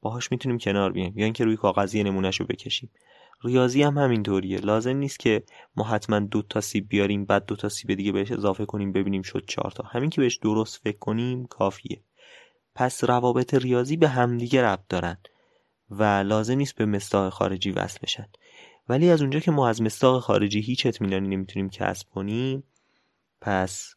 باهاش 0.00 0.32
می‌تونیم 0.32 0.58
کنار 0.58 0.92
بیایم. 0.92 1.18
یا 1.18 1.24
اینکه 1.24 1.44
روی 1.44 1.56
کاغذی 1.56 2.02
نمونهش 2.02 2.40
رو 2.40 2.46
بکشیم. 2.46 2.90
ریاضی 3.44 3.82
هم 3.82 3.98
همینطوریه. 3.98 4.58
لازم 4.58 4.96
نیست 4.96 5.18
که 5.18 5.42
ما 5.76 5.84
حتما 5.84 6.18
دو 6.18 6.42
تا 6.42 6.60
سیب 6.60 6.88
بیاریم 6.88 7.24
بعد 7.24 7.44
دو 7.46 7.56
تا 7.56 7.68
سیب 7.68 7.94
دیگه 7.94 8.12
بهش 8.12 8.32
اضافه 8.32 8.64
کنیم 8.66 8.92
ببینیم 8.92 9.22
شد 9.22 9.44
چهار 9.48 9.70
تا. 9.70 9.84
همین 9.84 10.10
که 10.10 10.20
بهش 10.20 10.36
درست 10.36 10.80
فکر 10.82 10.98
کنیم 10.98 11.46
کافیه. 11.46 12.02
پس 12.80 13.04
روابط 13.04 13.54
ریاضی 13.54 13.96
به 13.96 14.08
همدیگه 14.08 14.62
ربط 14.62 14.88
دارن 14.88 15.16
و 15.90 16.02
لازم 16.02 16.54
نیست 16.54 16.74
به 16.74 16.86
مستاق 16.86 17.32
خارجی 17.32 17.70
وصل 17.70 17.98
بشن. 18.02 18.26
ولی 18.88 19.10
از 19.10 19.20
اونجا 19.20 19.40
که 19.40 19.50
ما 19.50 19.68
از 19.68 19.82
مستاق 19.82 20.22
خارجی 20.22 20.60
هیچ 20.60 20.86
اطمینانی 20.86 21.28
نمی‌تونیم 21.28 21.70
کسب 21.70 22.08
کنیم 22.08 22.64
پس 23.40 23.94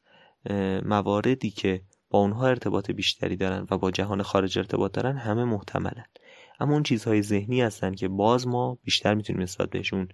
مواردی 0.86 1.50
که 1.50 1.82
با 2.10 2.20
اونها 2.20 2.48
ارتباط 2.48 2.92
بیشتری 2.92 3.36
دارن 3.36 3.68
و 3.72 3.78
با 3.78 3.92
جهان 3.92 4.22
خارج 4.22 4.58
ارتباط 4.58 4.92
دارن 4.92 5.18
همه 5.18 5.44
محتملن. 5.44 6.06
اما 6.60 6.74
اون 6.74 6.84
چیزهای 6.84 7.22
ذهنی 7.22 7.62
هستن 7.62 7.96
که 7.96 8.08
باز 8.08 8.48
ما 8.48 8.78
بیشتر 8.84 9.14
می‌تونیم 9.14 9.42
نسبت 9.42 9.70
بهشون 9.70 10.10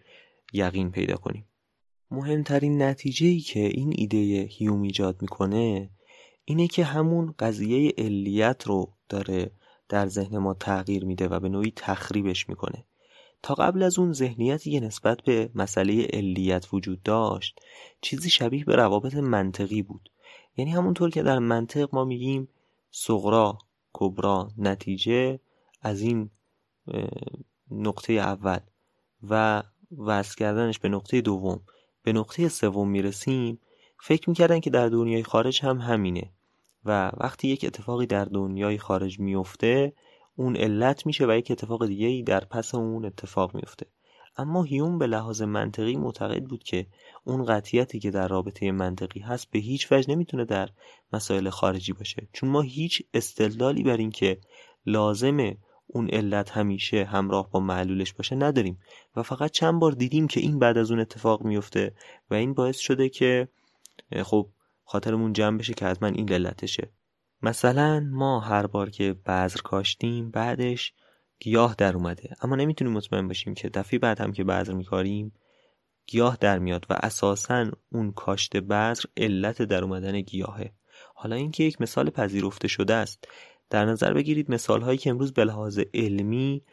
یقین 0.54 0.92
پیدا 0.92 1.16
کنیم. 1.16 1.46
مهمترین 2.12 2.82
نتیجه 2.82 3.28
ای 3.28 3.40
که 3.40 3.60
این 3.60 3.94
ایده 3.98 4.48
هیوم 4.50 4.82
ایجاد 4.82 5.22
می‌کنه 5.22 5.90
اینه 6.50 6.68
که 6.68 6.84
همون 6.84 7.34
قضیه 7.40 7.94
علیت 7.98 8.64
رو 8.68 8.94
داره 9.10 9.52
در 9.90 10.08
ذهن 10.08 10.38
ما 10.38 10.54
تغییر 10.54 11.06
میده 11.06 11.28
و 11.28 11.40
به 11.40 11.50
نوعی 11.50 11.74
تخریبش 11.76 12.50
می‌کنه. 12.50 12.86
تا 13.44 13.54
قبل 13.54 13.84
از 13.84 14.00
اون 14.00 14.14
ذهنیتی 14.14 14.72
که 14.72 14.80
نسبت 14.80 15.22
به 15.22 15.50
مسئله 15.56 16.08
علیت 16.14 16.74
وجود 16.74 17.04
داشت 17.04 17.60
چیزی 18.02 18.30
شبیه 18.30 18.66
به 18.66 18.76
روابط 18.76 19.16
منطقی 19.16 19.82
بود. 19.82 20.10
یعنی 20.58 20.72
همونطور 20.72 21.10
که 21.10 21.24
در 21.24 21.40
منطق 21.40 21.90
ما 21.94 22.06
میگیم 22.06 22.48
صغرا 22.92 23.58
کبرا 23.94 24.52
نتیجه 24.58 25.40
از 25.82 26.02
این 26.02 26.30
نقطه 27.72 28.14
اول 28.14 28.60
و 29.30 29.64
وصل 29.98 30.36
کردنش 30.36 30.80
به 30.80 30.90
نقطه 30.90 31.22
دوم. 31.22 31.62
به 32.04 32.14
نقطه 32.14 32.50
سوم 32.50 32.90
می‌رسیم 32.90 33.60
فکر 34.00 34.30
می‌کردن 34.30 34.60
که 34.60 34.70
در 34.70 34.90
دنیای 34.90 35.24
خارج 35.24 35.62
هم 35.62 35.78
همینه. 35.78 36.32
و 36.86 37.12
وقتی 37.18 37.48
یک 37.48 37.66
اتفاقی 37.66 38.06
در 38.06 38.26
دنیای 38.26 38.78
خارج 38.78 39.20
میفته 39.20 39.94
اون 40.36 40.56
علت 40.56 41.06
میشه 41.06 41.26
و 41.28 41.32
یک 41.32 41.52
اتفاق 41.52 41.88
دیگه 41.88 42.08
ای 42.08 42.24
در 42.24 42.40
پس 42.40 42.76
اون 42.76 43.06
اتفاق 43.06 43.56
میفته 43.56 43.86
اما 44.38 44.64
هیوم 44.64 44.98
به 44.98 45.08
لحاظ 45.08 45.42
منطقی 45.42 45.96
معتقد 45.96 46.44
بود 46.44 46.64
که 46.64 46.88
اون 47.24 47.46
قطیتی 47.46 48.00
که 48.00 48.12
در 48.12 48.28
رابطه 48.28 48.72
منطقی 48.72 49.20
هست 49.20 49.52
به 49.52 49.60
هیچ 49.60 49.92
وجه 49.92 50.12
نمی‌تونه 50.12 50.46
در 50.46 50.70
مسائل 51.14 51.50
خارجی 51.50 51.94
باشه. 51.94 52.28
چون 52.34 52.50
ما 52.50 52.62
هیچ 52.62 53.04
استدلالی 53.14 53.84
بر 53.84 53.98
این 53.98 54.12
که 54.12 54.38
لازمه 54.86 55.58
اون 55.88 56.10
علت 56.10 56.52
همیشه 56.52 57.06
همراه 57.06 57.52
با 57.52 57.60
معلولش 57.60 58.14
باشه 58.14 58.36
نداریم. 58.36 58.80
و 59.16 59.24
فقط 59.24 59.52
چند 59.52 59.80
بار 59.80 59.92
دیدیم 59.92 60.28
که 60.28 60.40
این 60.40 60.60
بعد 60.60 60.78
از 60.78 60.92
اون 60.92 61.00
اتفاق 61.00 61.44
میفته 61.44 61.94
و 62.32 62.34
این 62.34 62.54
باعث 62.54 62.78
شده 62.78 63.10
که 63.10 63.48
خب 64.24 64.50
خاطرمون 64.92 65.34
جمع 65.34 65.58
بشه 65.58 65.74
که 65.74 65.86
حتما 65.86 66.10
این 66.10 66.34
علتشه 66.34 66.90
مثلا 67.42 68.00
ما 68.00 68.40
هر 68.40 68.68
بار 68.68 68.90
که 68.90 69.14
بذر 69.14 69.62
کاشتیم 69.62 70.32
بعدش 70.32 70.94
گیاه 71.40 71.76
در 71.78 71.96
اومده. 71.96 72.36
اما 72.42 72.56
نمی‌تونیم 72.56 72.94
مطمئن 72.94 73.28
باشیم 73.28 73.54
که 73.54 73.70
دفعه 73.70 74.00
بعد 74.00 74.22
هم 74.22 74.32
که 74.32 74.44
بذر 74.44 74.74
میکاریم 74.74 75.34
گیاه 76.08 76.38
در 76.42 76.60
میاد 76.60 76.86
و 76.90 76.94
اساسا 77.04 77.72
اون 77.92 78.12
کاشت 78.12 78.58
بذر 78.58 79.04
علت 79.18 79.62
در 79.62 79.84
اومدن 79.84 80.22
گیاهه. 80.22 80.74
حالا 81.16 81.36
اینکه 81.36 81.64
یک 81.64 81.82
مثال 81.82 82.10
پذیرفته 82.10 82.68
شده 82.68 82.94
است. 82.94 83.28
در 83.70 83.86
نظر 83.86 84.14
بگیرید 84.14 84.52
مثال 84.52 84.82
هایی 84.82 84.98
که 84.98 85.10
امروز 85.10 85.34
به 85.34 85.46
لحاظ 85.46 85.80
علمی 85.94 86.64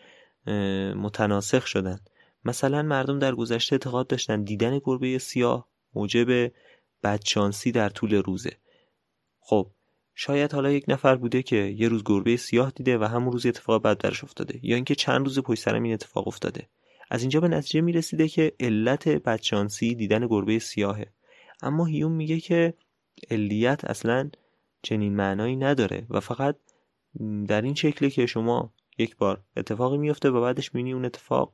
متناسخ 0.96 1.66
شدن. 1.66 1.99
مثلا 2.44 2.82
مردم 2.82 3.18
در 3.18 3.35
گذشته 3.35 3.75
اعتقاد 3.75 4.06
داشتن 4.06 4.42
دیدن 4.42 4.78
گربه 4.85 5.18
سیاه 5.18 5.68
موجب 5.94 6.52
بدشانسی 7.03 7.73
در 7.73 7.88
طول 7.88 8.15
روزه. 8.15 8.57
خب 9.41 9.71
شاید 10.15 10.53
حالا 10.53 10.71
یک 10.71 10.85
نفر 10.88 11.17
بوده 11.17 11.43
که 11.43 11.57
یه 11.57 11.88
روز 11.88 12.03
گربه 12.05 12.37
سیاه 12.37 12.71
دیده 12.71 12.99
و 12.99 13.05
همون 13.05 13.33
روز 13.33 13.47
اتفاق 13.47 13.83
بد 13.83 13.99
درش 13.99 14.25
افتاده 14.25 14.61
یا 14.62 14.76
اینکه 14.76 14.95
چند 14.95 15.26
روز 15.26 15.38
پشت 15.38 15.62
سرم 15.62 15.83
این 15.83 15.93
اتفاق 15.93 16.29
افتاده. 16.29 16.69
از 17.11 17.21
اینجا 17.21 17.41
به 17.41 17.49
نتیجه 17.49 17.81
می‌رسیده 17.81 18.29
که 18.29 18.53
علت 18.61 19.09
بدشانسی 19.09 19.95
دیدن 19.95 20.26
گربه 20.26 20.59
سیاهه. 20.59 21.07
اما 21.62 21.85
هیوم 21.85 22.12
میگه 22.12 22.41
که 22.41 22.75
علیت 23.31 23.85
اصلا 23.85 24.31
چنین 24.83 25.17
معنایی 25.17 25.57
نداره 25.57 26.07
و 26.11 26.21
فقط 26.21 26.57
در 27.49 27.62
این 27.62 27.75
شکلی 27.75 28.11
که 28.11 28.26
شما 28.26 28.73
یک 28.99 29.17
بار 29.17 29.43
اتفاقی 29.57 29.99
میفته 29.99 30.31
و 30.31 30.41
بعدش 30.41 30.75
می‌بینی 30.75 30.93
اون 30.93 31.05
اتفاق 31.05 31.53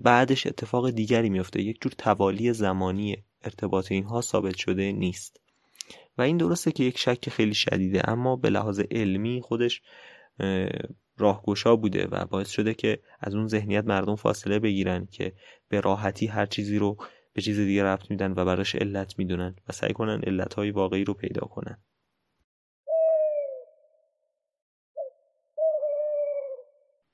بعدش 0.00 0.46
اتفاق 0.46 0.90
دیگری 0.90 1.30
میفته 1.30 1.62
یک 1.62 1.82
جور 1.82 1.92
توالی 1.98 2.52
زمانی 2.52 3.24
ارتباط 3.44 3.92
اینها 3.92 4.20
ثابت 4.20 4.56
شده 4.56 4.92
نیست. 4.92 5.40
و 6.18 6.22
این 6.22 6.36
درسته 6.36 6.72
که 6.72 6.84
یک 6.84 6.98
شک 6.98 7.28
خیلی 7.28 7.54
شدیده 7.54 8.10
اما 8.10 8.36
به 8.36 8.50
لحاظ 8.50 8.80
علمی 8.90 9.40
خودش 9.40 9.82
راهگشا 11.16 11.76
بوده 11.76 12.06
و 12.06 12.24
باعث 12.24 12.50
شده 12.50 12.74
که 12.74 13.02
از 13.20 13.34
اون 13.34 13.48
ذهنیت 13.48 13.84
مردم 13.84 14.16
فاصله 14.16 14.58
بگیرن 14.58 15.06
که 15.06 15.32
به 15.68 15.80
راحتی 15.80 16.26
هر 16.26 16.46
چیزی 16.46 16.78
رو 16.78 16.96
به 17.32 17.42
چیز 17.42 17.58
دیگه 17.58 17.84
ربط 17.84 18.10
میدن 18.10 18.32
و 18.32 18.44
براش 18.44 18.74
علت 18.74 19.18
می‌دونن 19.18 19.56
و 19.68 19.72
سعی 19.72 19.92
کنن 19.92 20.20
علتهای 20.26 20.70
واقعی 20.70 21.04
رو 21.04 21.14
پیدا 21.14 21.46
کنن. 21.46 21.82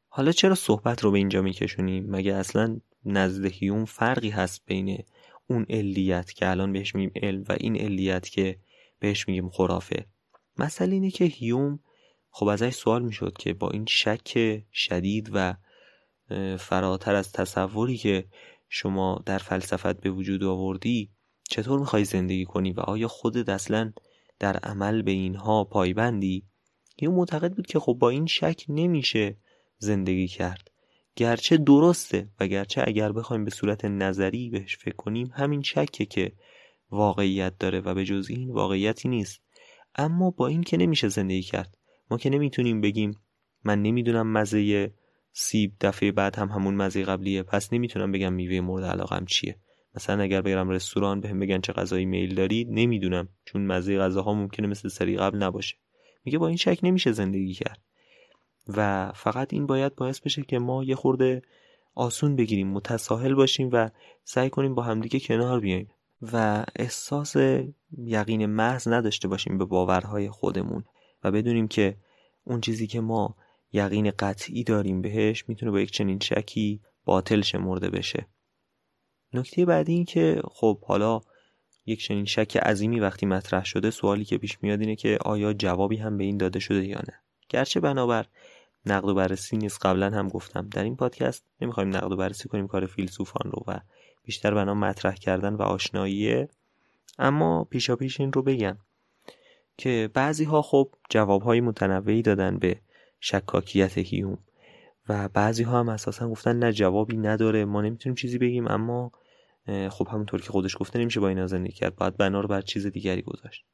حالا 0.08 0.32
چرا 0.32 0.54
صحبت 0.54 1.04
رو 1.04 1.10
به 1.10 1.18
اینجا 1.18 1.42
میکشونیم؟ 1.42 2.10
مگه 2.10 2.34
اصلا 2.34 2.80
نزد 3.04 3.44
هیوم 3.44 3.84
فرقی 3.84 4.30
هست 4.30 4.62
بین 4.66 5.04
اون 5.50 5.66
علیت 5.70 6.32
که 6.32 6.50
الان 6.50 6.72
بهش 6.72 6.94
میگیم 6.94 7.12
علم 7.22 7.44
و 7.48 7.56
این 7.60 7.76
علیت 7.76 8.28
که 8.28 8.58
بهش 8.98 9.28
میگیم 9.28 9.48
خرافه. 9.48 10.06
مسئله 10.58 10.94
اینه 10.94 11.10
که 11.10 11.24
هیوم 11.24 11.78
خب 12.30 12.46
ازش 12.46 12.74
سوال 12.74 13.02
می‌شد 13.02 13.38
که 13.38 13.54
با 13.54 13.70
این 13.70 13.84
شک 13.88 14.62
شدید 14.72 15.30
و 15.32 15.54
فراتر 16.58 17.14
از 17.14 17.32
تصوری 17.32 17.96
که 17.96 18.24
شما 18.68 19.22
در 19.26 19.38
فلسفت 19.38 20.00
به 20.00 20.10
وجود 20.10 20.44
آوردی 20.44 21.10
چطور 21.50 21.80
می‌خوای 21.80 22.04
زندگی 22.04 22.44
کنی 22.44 22.72
و 22.72 22.80
آیا 22.80 23.08
خودت 23.08 23.48
اصلا 23.48 23.92
در 24.38 24.56
عمل 24.56 25.02
به 25.02 25.10
اینها 25.10 25.64
پایبندی؟ 25.64 26.46
هیوم 27.00 27.14
معتقد 27.14 27.54
بود 27.54 27.66
که 27.66 27.78
خب 27.78 27.92
با 27.92 28.10
این 28.10 28.26
شک 28.26 28.64
نمیشه 28.68 29.36
زندگی 29.78 30.28
کرد. 30.28 30.70
گرچه 31.18 31.56
درسته 31.56 32.28
و 32.40 32.46
گرچه 32.46 32.84
اگر 32.86 33.12
بخوایم 33.12 33.44
به 33.44 33.50
صورت 33.50 33.84
نظری 33.84 34.50
بهش 34.50 34.76
فکر 34.76 34.96
کنیم 34.96 35.30
همین 35.34 35.62
شکه 35.62 36.04
که 36.04 36.32
واقعیت 36.90 37.58
داره 37.58 37.80
و 37.80 37.94
به 37.94 38.04
جز 38.04 38.26
این 38.30 38.50
واقعیتی 38.50 39.08
نیست. 39.08 39.40
اما 39.94 40.30
با 40.30 40.46
این 40.46 40.62
که 40.62 40.76
نمیشه 40.76 41.08
زندگی 41.08 41.42
کرد. 41.42 41.76
ما 42.10 42.18
که 42.18 42.30
نمی‌تونیم 42.30 42.80
بگیم 42.80 43.20
من 43.64 43.82
نمی‌دونم 43.82 44.32
مزه 44.32 44.92
سیب 45.32 45.72
دفعه 45.80 46.12
بعد 46.12 46.36
هم 46.36 46.48
همون 46.48 46.74
مزه 46.74 47.04
قبلیه 47.04 47.42
پس 47.42 47.72
نمی‌تونم 47.72 48.12
بگم 48.12 48.32
میوه 48.32 48.60
مورد 48.60 48.84
علاقم 48.84 49.24
چیه. 49.24 49.56
مثلا 49.94 50.22
اگر 50.22 50.42
برم 50.42 50.68
رستوران 50.68 51.20
بهم 51.20 51.38
بگن 51.38 51.60
چه 51.60 51.72
غذایی 51.72 52.04
میل 52.04 52.34
دارید 52.34 52.68
نمی‌دونم 52.70 53.28
چون 53.44 53.66
مزه 53.66 53.98
غذاها 53.98 54.34
ممکنه 54.34 54.66
مثل 54.66 54.88
سری 54.88 55.16
قبل 55.16 55.38
نباشه. 55.38 55.76
میگه 56.24 56.38
با 56.38 56.48
این 56.48 56.56
شک 56.56 56.78
نمیشه 56.82 57.12
زندگی 57.12 57.52
کرد. 57.52 57.82
و 58.68 59.12
فقط 59.12 59.52
این 59.52 59.66
باید 59.66 59.94
باعث 59.94 60.20
بشه 60.20 60.42
که 60.42 60.58
ما 60.58 60.84
یه 60.84 60.94
خورده 60.94 61.42
آسون 61.94 62.36
بگیریم 62.36 62.68
متساهل 62.68 63.34
باشیم 63.34 63.70
و 63.72 63.90
سعی 64.24 64.50
کنیم 64.50 64.74
با 64.74 64.82
همدیگه 64.82 65.20
کنار 65.20 65.60
بیایم 65.60 65.88
و 66.32 66.64
احساس 66.76 67.36
یقین 67.98 68.46
محض 68.46 68.88
نداشته 68.88 69.28
باشیم 69.28 69.58
به 69.58 69.64
باورهای 69.64 70.30
خودمون 70.30 70.84
و 71.24 71.30
بدونیم 71.30 71.68
که 71.68 71.96
اون 72.44 72.60
چیزی 72.60 72.86
که 72.86 73.00
ما 73.00 73.36
یقین 73.72 74.10
قطعی 74.18 74.64
داریم 74.64 75.02
بهش 75.02 75.44
می‌تونه 75.48 75.72
با 75.72 75.80
یک 75.80 75.90
چنین 75.90 76.18
شکی 76.18 76.80
باطل 77.04 77.40
شمرده 77.40 77.90
بشه. 77.90 78.26
نکته 79.32 79.64
بعدی 79.64 79.92
این 79.92 80.04
که 80.04 80.42
خب 80.50 80.80
حالا 80.84 81.20
یک 81.86 82.00
چنین 82.00 82.24
شک 82.24 82.56
عظیمی 82.56 83.00
وقتی 83.00 83.26
مطرح 83.26 83.64
شده 83.64 83.90
سوالی 83.90 84.24
که 84.24 84.38
پیش 84.38 84.58
میاد 84.62 84.80
اینه 84.80 84.96
که 84.96 85.18
آیا 85.24 85.52
جوابی 85.52 85.96
هم 85.96 86.16
به 86.18 86.24
این 86.24 86.36
داده 86.36 86.58
شده 86.58 86.86
یا 86.86 86.98
نه؟ 86.98 87.14
گرچه 87.48 87.80
بنابر 87.80 88.26
نقد 88.86 89.08
و 89.08 89.14
بررسی 89.14 89.56
نیست 89.56 89.86
قبلا 89.86 90.10
هم 90.10 90.28
گفتم. 90.28 90.68
در 90.68 90.84
این 90.84 90.96
پادکست 90.96 91.44
نمی‌خوایم 91.60 91.96
نقد 91.96 92.12
و 92.12 92.16
بررسی 92.16 92.48
کنیم 92.48 92.66
کار 92.66 92.86
فیلسوفان 92.86 93.52
رو 93.52 93.64
و 93.66 93.80
بیشتر 94.24 94.54
بنا 94.54 94.74
مطرح 94.74 95.14
کردن 95.14 95.54
و 95.54 95.62
آشناییه 95.62 96.48
اما 97.18 97.64
پیشا 97.64 97.96
پیش 97.96 98.20
این 98.20 98.32
رو 98.32 98.42
بگم 98.42 98.78
که 99.76 100.10
بعضی 100.14 100.44
ها 100.44 100.62
خب 100.62 100.94
جواب 101.10 101.42
های 101.42 101.60
متنوعی 101.60 102.22
دادن 102.22 102.58
به 102.58 102.80
شکاکیت 103.20 103.98
هیوم 103.98 104.38
و 105.08 105.28
بعضی 105.28 105.62
ها 105.62 105.80
هم 105.80 105.88
اساسا 105.88 106.28
گفتن 106.28 106.58
نه 106.58 106.72
جوابی 106.72 107.16
نداره 107.16 107.64
ما 107.64 107.80
نمی‌تونیم 107.80 108.14
چیزی 108.14 108.38
بگیم. 108.38 108.68
اما 108.68 109.12
خب 109.90 110.08
همونطور 110.08 110.40
که 110.40 110.50
خودش 110.50 110.76
گفته 110.78 110.98
نمیشه 110.98 111.20
با 111.20 111.28
این 111.28 111.46
زندگی 111.46 111.72
کرد. 111.72 111.96
باید 111.96 112.16
بنا 112.16 112.40
رو 112.40 112.48
بر 112.48 112.60
چیز 112.60 112.86
دیگری 112.86 113.22
گذاشت. 113.22 113.64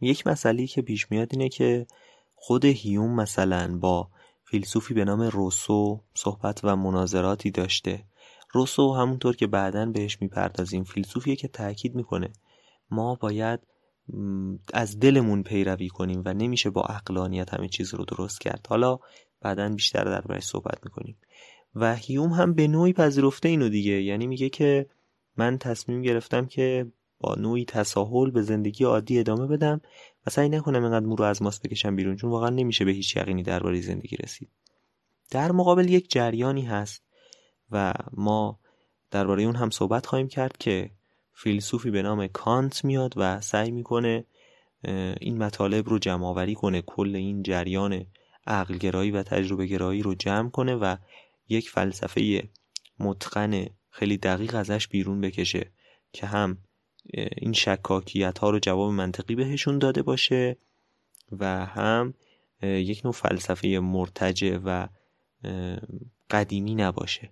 یک 0.00 0.26
مسئله 0.26 0.66
که 0.66 0.82
پیش 0.82 1.10
میاد 1.10 1.28
اینه 1.30 1.48
که 1.48 1.86
خود 2.46 2.64
هیوم 2.64 3.14
مثلا 3.14 3.78
با 3.78 4.08
فیلسوفی 4.44 4.94
به 4.94 5.04
نام 5.04 5.22
روسو 5.22 6.00
صحبت 6.14 6.60
و 6.64 6.76
مناظراتی 6.76 7.50
داشته. 7.50 8.04
روسو 8.52 8.94
همونطور 8.94 9.36
که 9.36 9.46
بعدا 9.46 9.86
بهش 9.86 10.18
می‌پردازیم 10.20 10.84
فیلسوفیه 10.84 11.36
که 11.36 11.48
تاکید 11.48 11.94
می‌کنه 11.94 12.32
ما 12.90 13.14
باید 13.14 13.60
از 14.74 14.98
دلمون 14.98 15.42
پیروی 15.42 15.88
کنیم 15.88 16.22
و 16.24 16.34
نمیشه 16.34 16.70
با 16.70 16.82
اقلانیت 16.82 17.54
همه 17.54 17.68
چیز 17.68 17.94
رو 17.94 18.04
درست 18.04 18.40
کرد. 18.40 18.66
حالا 18.70 18.98
بعدا 19.40 19.68
بیشتر 19.68 20.04
دربارش 20.04 20.44
صحبت 20.44 20.78
می‌کنیم. 20.84 21.16
و 21.74 21.94
هیوم 21.96 22.30
هم 22.30 22.54
به 22.54 22.68
نوعی 22.68 22.92
پذیرفته 22.92 23.48
اینو 23.48 23.68
دیگه. 23.68 24.02
یعنی 24.02 24.26
میگه 24.26 24.48
که 24.48 24.86
من 25.36 25.58
تصمیم 25.58 26.02
گرفتم 26.02 26.46
که 26.46 26.86
با 27.20 27.34
نوعی 27.34 27.64
تساهل 27.64 28.30
به 28.30 28.42
زندگی 28.42 28.84
عادی 28.84 29.18
ادامه 29.18 29.46
بدم 29.46 29.80
و 30.26 30.30
سعی 30.30 30.48
نکنم 30.48 30.82
اینقدر 30.82 31.06
مو 31.06 31.16
رو 31.16 31.24
از 31.24 31.42
ماست 31.42 31.62
بکشم 31.62 31.96
بیرون 31.96 32.16
چون 32.16 32.30
واقعا 32.30 32.50
نمیشه 32.50 32.84
به 32.84 32.92
هیچ 32.92 33.16
یقینی 33.16 33.42
درباره 33.42 33.80
زندگی 33.80 34.16
رسید. 34.16 34.48
در 35.30 35.52
مقابل 35.52 35.88
یک 35.88 36.10
جریانی 36.10 36.62
هست 36.62 37.02
و 37.70 37.94
ما 38.12 38.58
درباره 39.10 39.42
اون 39.42 39.56
هم 39.56 39.70
صحبت 39.70 40.06
خواهیم 40.06 40.28
کرد 40.28 40.56
که 40.58 40.90
فیلسوفی 41.32 41.90
به 41.90 42.02
نام 42.02 42.26
کانت 42.26 42.84
میاد 42.84 43.14
و 43.16 43.40
سعی 43.40 43.70
می‌کنه 43.70 44.24
این 45.20 45.38
مطالب 45.38 45.88
رو 45.88 45.98
جمع 45.98 46.26
آوری 46.26 46.54
کنه 46.54 46.82
کل 46.82 47.16
این 47.16 47.42
جریان 47.42 48.06
عقلگرایی 48.46 49.10
و 49.10 49.22
تجربه 49.22 49.66
گرایی 49.66 50.02
رو 50.02 50.14
جمع 50.14 50.50
کنه 50.50 50.74
و 50.74 50.96
یک 51.48 51.70
فلسفه 51.70 52.48
متقن 52.98 53.66
خیلی 53.90 54.16
دقیق 54.16 54.54
ازش 54.54 54.88
بیرون 54.88 55.20
بکشه 55.20 55.72
که 56.12 56.26
هم 56.26 56.58
این 57.12 57.52
شکاکیت 57.52 58.38
ها 58.38 58.50
رو 58.50 58.58
جواب 58.58 58.90
منطقی 58.90 59.34
بهشون 59.34 59.78
داده 59.78 60.02
باشه 60.02 60.56
و 61.32 61.66
هم 61.66 62.14
یک 62.62 63.00
نوع 63.04 63.12
فلسفه 63.14 63.78
مرتجع 63.78 64.58
و 64.64 64.88
قدیمی 66.30 66.74
نباشه. 66.74 67.30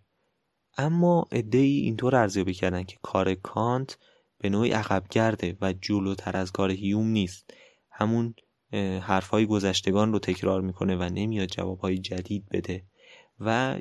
اما 0.79 1.29
ای 1.33 1.59
اینطور 1.59 2.17
ارزیابی 2.17 2.55
کردن 2.55 2.83
که 2.83 2.97
کار 3.03 3.35
کانت 3.35 3.99
به 4.39 4.51
نوعی 4.51 4.71
عقبگرده 4.71 5.57
و 5.61 5.73
جلوتر 5.73 6.37
از 6.37 6.53
کار 6.53 6.71
هیوم 6.71 7.07
نیست. 7.07 7.55
همون 7.91 8.35
حرفهای 9.01 9.47
گذشتگان 9.47 10.13
رو 10.13 10.19
تکرار 10.19 10.61
می‌کنه 10.61 10.97
و 10.97 11.03
نمیاد 11.03 11.49
جوابهای 11.49 11.99
جدید 11.99 12.49
بده. 12.51 12.83
و 13.41 13.79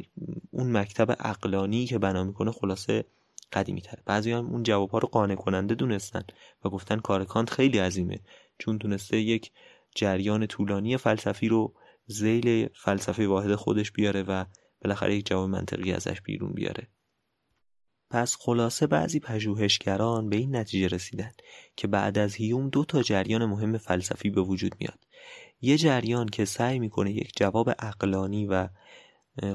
اون 0.51 0.77
مکتب 0.77 1.15
اقلانی 1.19 1.86
که 1.86 1.97
بنا 1.97 2.23
می‌کنه 2.23 2.51
خلاصه 2.51 3.06
قدیمی 3.53 3.81
تره. 3.81 4.03
بعضی 4.05 4.31
هم 4.31 4.45
اون 4.45 4.63
جوابها 4.63 4.97
رو 4.97 5.07
قانع 5.07 5.35
کننده 5.35 5.75
دونستن 5.75 6.23
و 6.65 6.69
گفتن 6.69 6.99
کار 6.99 7.25
کانت 7.25 7.49
خیلی 7.49 7.77
عظیمه. 7.77 8.19
چون 8.57 8.79
تونسته 8.79 9.17
یک 9.17 9.51
جریان 9.95 10.47
طولانی 10.47 10.97
فلسفی 10.97 11.47
رو 11.47 11.73
زیل 12.05 12.69
فلسفه 12.75 13.27
واحد 13.27 13.55
خودش 13.55 13.91
بیاره 13.91 14.23
و 14.23 14.45
بالاخره 14.81 15.15
یک 15.15 15.25
جواب 15.25 15.49
منطقی 15.49 15.93
ازش 15.93 16.21
بیرون 16.21 16.53
بیاره. 16.53 16.87
پس 18.09 18.35
خلاصه 18.39 18.87
بعضی 18.87 19.19
پژوهشگران 19.19 20.29
به 20.29 20.35
این 20.35 20.55
نتیجه 20.55 20.87
رسیدن 20.87 21.31
که 21.75 21.87
بعد 21.87 22.17
از 22.17 22.35
هیوم 22.35 22.69
دو 22.69 22.85
تا 22.85 23.01
جریان 23.01 23.45
مهم 23.45 23.77
فلسفی 23.77 24.29
به 24.29 24.41
وجود 24.41 24.75
میاد. 24.79 24.99
یه 25.61 25.77
جریان 25.77 26.25
که 26.25 26.45
سعی 26.45 26.79
می‌کنه 26.79 27.11
یک 27.11 27.31
جواب 27.35 27.69
اقلانی 27.79 28.45
و 28.45 28.69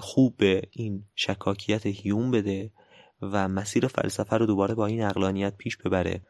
خوب 0.01 0.37
به 0.37 0.63
این 0.71 1.05
شکاکیت 1.15 1.87
هیوم 1.87 2.31
بده 2.31 2.71
و 3.23 3.49
مسیر 3.49 3.87
فلسفه 3.87 4.37
رو 4.37 4.47
دوباره 4.47 4.75
با 4.75 4.87
این 4.87 5.03
اقلانیت 5.03 5.57
پیش 5.57 5.77
ببره. 5.77 6.21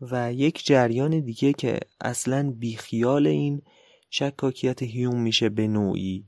و 0.00 0.32
یک 0.32 0.66
جریان 0.66 1.20
دیگه 1.20 1.52
که 1.52 1.80
اصلا 2.00 2.50
بیخیال 2.58 3.26
این 3.26 3.62
شکاکیت 4.10 4.82
هیوم 4.82 5.20
میشه 5.20 5.48
به 5.48 5.66
نوعی 5.66 6.24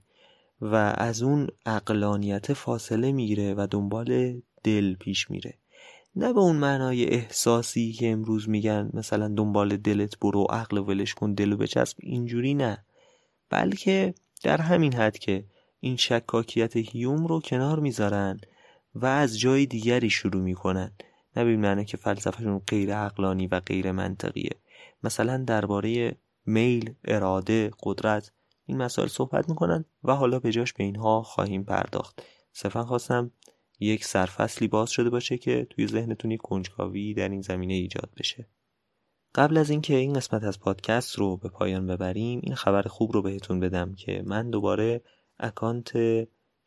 و 0.60 0.74
از 0.96 1.22
اون 1.22 1.46
اقلانیت 1.66 2.52
فاصله 2.52 3.12
می‌گیره 3.12 3.54
و 3.54 3.66
دنبال 3.70 4.40
دل 4.64 4.94
پیش 4.94 5.30
میره. 5.30 5.54
نه 6.16 6.32
به 6.32 6.40
اون 6.40 6.56
معنای 6.56 7.04
احساسی 7.04 7.92
که 7.92 8.10
امروز 8.10 8.48
میگن 8.48 8.90
مثلا 8.94 9.28
دنبال 9.28 9.76
دلت 9.76 10.18
برو 10.18 10.46
عقل 10.50 10.78
ولش 10.78 11.14
کن 11.14 11.34
دلو 11.34 11.56
بچسب 11.56 11.96
اینجوری 12.00 12.54
نه. 12.54 12.84
بلکه 13.50 14.14
در 14.42 14.60
همین 14.60 14.94
حد 14.94 15.18
که 15.18 15.44
این 15.80 15.96
شکاکیت 15.96 16.76
هیوم 16.76 17.26
رو 17.26 17.40
کنار 17.40 17.80
می‌ذارن 17.80 18.40
و 19.02 19.06
از 19.06 19.38
جای 19.38 19.66
دیگری 19.66 20.10
شروع 20.10 20.42
می‌کنن. 20.42 20.92
نه 21.36 21.44
به 21.44 21.56
معنی 21.56 21.84
که 21.84 21.96
فلسفهشون 21.96 22.58
غیر 22.58 22.94
عقلانی 22.94 23.46
و 23.46 23.60
غیر 23.60 23.92
منطقیه. 23.92 24.52
مثلا 25.02 25.44
درباره 25.44 26.16
میل، 26.46 26.94
اراده، 27.04 27.70
قدرت 27.82 28.32
این 28.66 28.78
مسائل 28.78 29.08
صحبت 29.08 29.48
می‌کنن 29.48 29.84
و 30.04 30.14
حالا 30.14 30.38
به 30.38 30.52
جاش 30.52 30.72
به 30.72 30.84
اینها 30.84 31.22
خواهیم 31.22 31.64
پرداخت. 31.64 32.22
صرفا 32.52 32.84
خواستم 32.84 33.30
یک 33.80 34.04
سرفصلی 34.04 34.68
باز 34.68 34.90
شده 34.90 35.10
باشه 35.10 35.38
که 35.38 35.66
توی 35.70 35.86
ذهنتون 35.86 36.30
یک 36.30 36.40
کنجکاوی 36.40 37.14
در 37.14 37.28
این 37.28 37.40
زمینه 37.40 37.74
ایجاد 37.74 38.10
بشه. 38.18 38.46
قبل 39.34 39.56
از 39.56 39.70
اینکه 39.70 39.94
این 39.94 40.12
قسمت 40.12 40.44
از 40.44 40.60
پادکست 40.60 41.18
رو 41.18 41.36
به 41.36 41.48
پایان 41.48 41.86
ببریم 41.86 42.40
این 42.42 42.54
خبر 42.54 42.82
خوب 42.82 43.12
رو 43.12 43.22
بهتون 43.22 43.60
بدم 43.60 43.94
که 43.94 44.22
من 44.26 44.50
دوباره 44.50 45.02
اکانت 45.38 45.92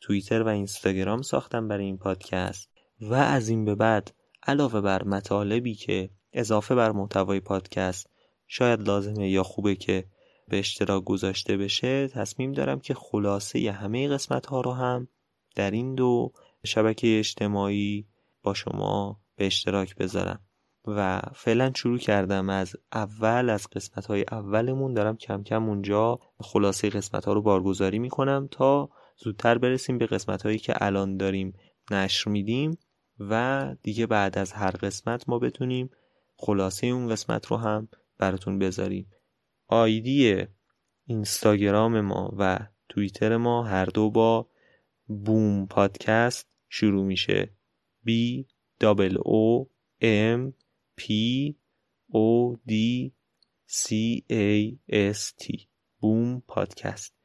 توییتر 0.02 0.44
و 0.44 0.48
اینستاگرام 0.48 1.22
ساختم 1.22 1.68
برای 1.68 1.86
این 1.86 1.98
پادکست 1.98 2.70
و 3.02 3.14
از 3.14 3.50
این 3.50 3.66
به 3.66 3.76
بعد 3.76 4.14
علاوه 4.48 4.82
بر 4.82 5.04
مطالبی 5.04 5.76
که 5.76 6.10
اضافه 6.34 6.76
بر 6.76 6.92
محتوای 6.92 7.40
پادکست 7.40 8.10
شاید 8.48 8.88
لازمه 8.88 9.30
یا 9.30 9.44
خوبه 9.44 9.76
که 9.76 10.06
به 10.48 10.60
اشتراک 10.60 11.04
گذاشته 11.04 11.58
بشه 11.58 12.08
تصمیم 12.08 12.52
دارم 12.52 12.80
که 12.80 12.94
خلاصه 12.94 13.72
همه 13.72 14.08
قسمت 14.08 14.46
ها 14.46 14.62
رو 14.62 14.72
هم 14.72 15.08
در 15.56 15.72
این 15.72 15.96
دو 15.96 16.34
شبکه 16.64 17.20
اجتماعی 17.20 18.08
با 18.44 18.54
شما 18.54 19.20
به 19.36 19.46
اشتراک 19.46 19.96
بذارم. 19.96 20.40
و 20.88 21.22
فعلا 21.36 21.72
شروع 21.76 21.98
کردم 21.98 22.50
از 22.50 22.76
اول 22.94 23.50
از 23.50 23.68
قسمت 23.68 24.06
های 24.06 24.26
اولمون 24.32 24.94
دارم 24.94 25.18
کم 25.18 25.44
کم 25.44 25.70
اونجا 25.70 26.20
خلاصه 26.40 26.90
قسمت 26.90 27.26
ها 27.26 27.34
رو 27.34 27.42
بارگذاری 27.42 28.00
می‌کنم 28.00 28.48
تا 28.52 28.90
زودتر 29.24 29.58
برسیم 29.58 29.98
به 29.98 30.06
قسمت 30.06 30.42
هایی 30.42 30.58
که 30.58 30.74
الان 30.84 31.18
داریم 31.18 31.54
نشر 31.92 32.30
میدیم 32.30 32.78
و 33.20 33.76
دیگه 33.84 34.08
بعد 34.08 34.38
از 34.38 34.52
هر 34.52 34.72
قسمت 34.72 35.30
ما 35.30 35.40
بتونیم 35.40 35.90
خلاصه 36.36 36.88
اون 36.88 37.08
قسمت 37.08 37.46
رو 37.46 37.58
هم 37.58 37.88
براتون 38.18 38.60
بذاریم. 38.60 39.12
آیدی 39.68 40.46
اینستاگرام 41.06 42.02
ما 42.02 42.34
و 42.38 42.60
توییتر 42.90 43.38
ما 43.38 43.64
هر 43.64 43.86
دو 43.86 44.10
با 44.10 44.50
بوم 45.08 45.66
پادکست 45.66 46.48
شروع 46.70 47.06
میشه. 47.06 47.54
B 48.08 48.12
O 49.18 49.66
M 50.02 50.52
P 51.02 51.06
O 52.14 52.58
D 52.70 52.74
C 53.68 53.90
A 54.32 54.76
S 54.92 55.32
T. 55.42 55.66
بوم 56.00 56.44
پادکست. 56.48 57.21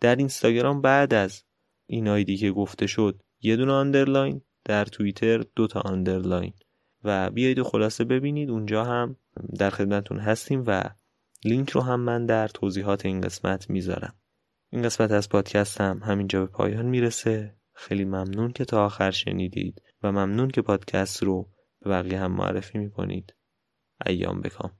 در 0.00 0.16
اینستاگرام 0.16 0.80
بعد 0.80 1.14
از 1.14 1.44
این 1.86 2.08
آیدی 2.08 2.36
که 2.36 2.50
گفته 2.50 2.86
شد 2.86 3.22
یه 3.40 3.56
دونه 3.56 3.72
underline 3.72 4.40
در 4.64 4.84
توییتر 4.84 5.38
دو 5.56 5.66
تا 5.66 5.80
underline 5.80 6.52
و 7.04 7.30
بیایید 7.30 7.58
و 7.58 7.64
خلاصه 7.64 8.04
ببینید 8.04 8.50
اونجا 8.50 8.84
هم 8.84 9.16
در 9.58 9.70
خدمتون 9.70 10.18
هستیم 10.18 10.64
و 10.66 10.84
لینک 11.44 11.70
رو 11.70 11.80
هم 11.80 12.00
من 12.00 12.26
در 12.26 12.48
توضیحات 12.48 13.06
این 13.06 13.20
قسمت 13.20 13.70
می‌ذارم. 13.70 14.14
این 14.70 14.82
قسمت 14.82 15.10
از 15.10 15.28
پادکست 15.28 15.80
هم 15.80 16.00
همینجا 16.04 16.40
به 16.40 16.46
پایان 16.46 16.86
می‌رسه. 16.86 17.54
خیلی 17.74 18.04
ممنون 18.04 18.52
که 18.52 18.64
تا 18.64 18.84
آخر 18.84 19.10
شنیدید 19.10 19.82
و 20.02 20.12
ممنون 20.12 20.48
که 20.48 20.62
پادکست 20.62 21.22
رو 21.22 21.50
به 21.80 21.90
بقیه 21.90 22.18
هم 22.18 22.32
معرفی 22.32 22.78
می‌کنید. 22.78 23.34
ایام 24.06 24.40
بکام. 24.40 24.79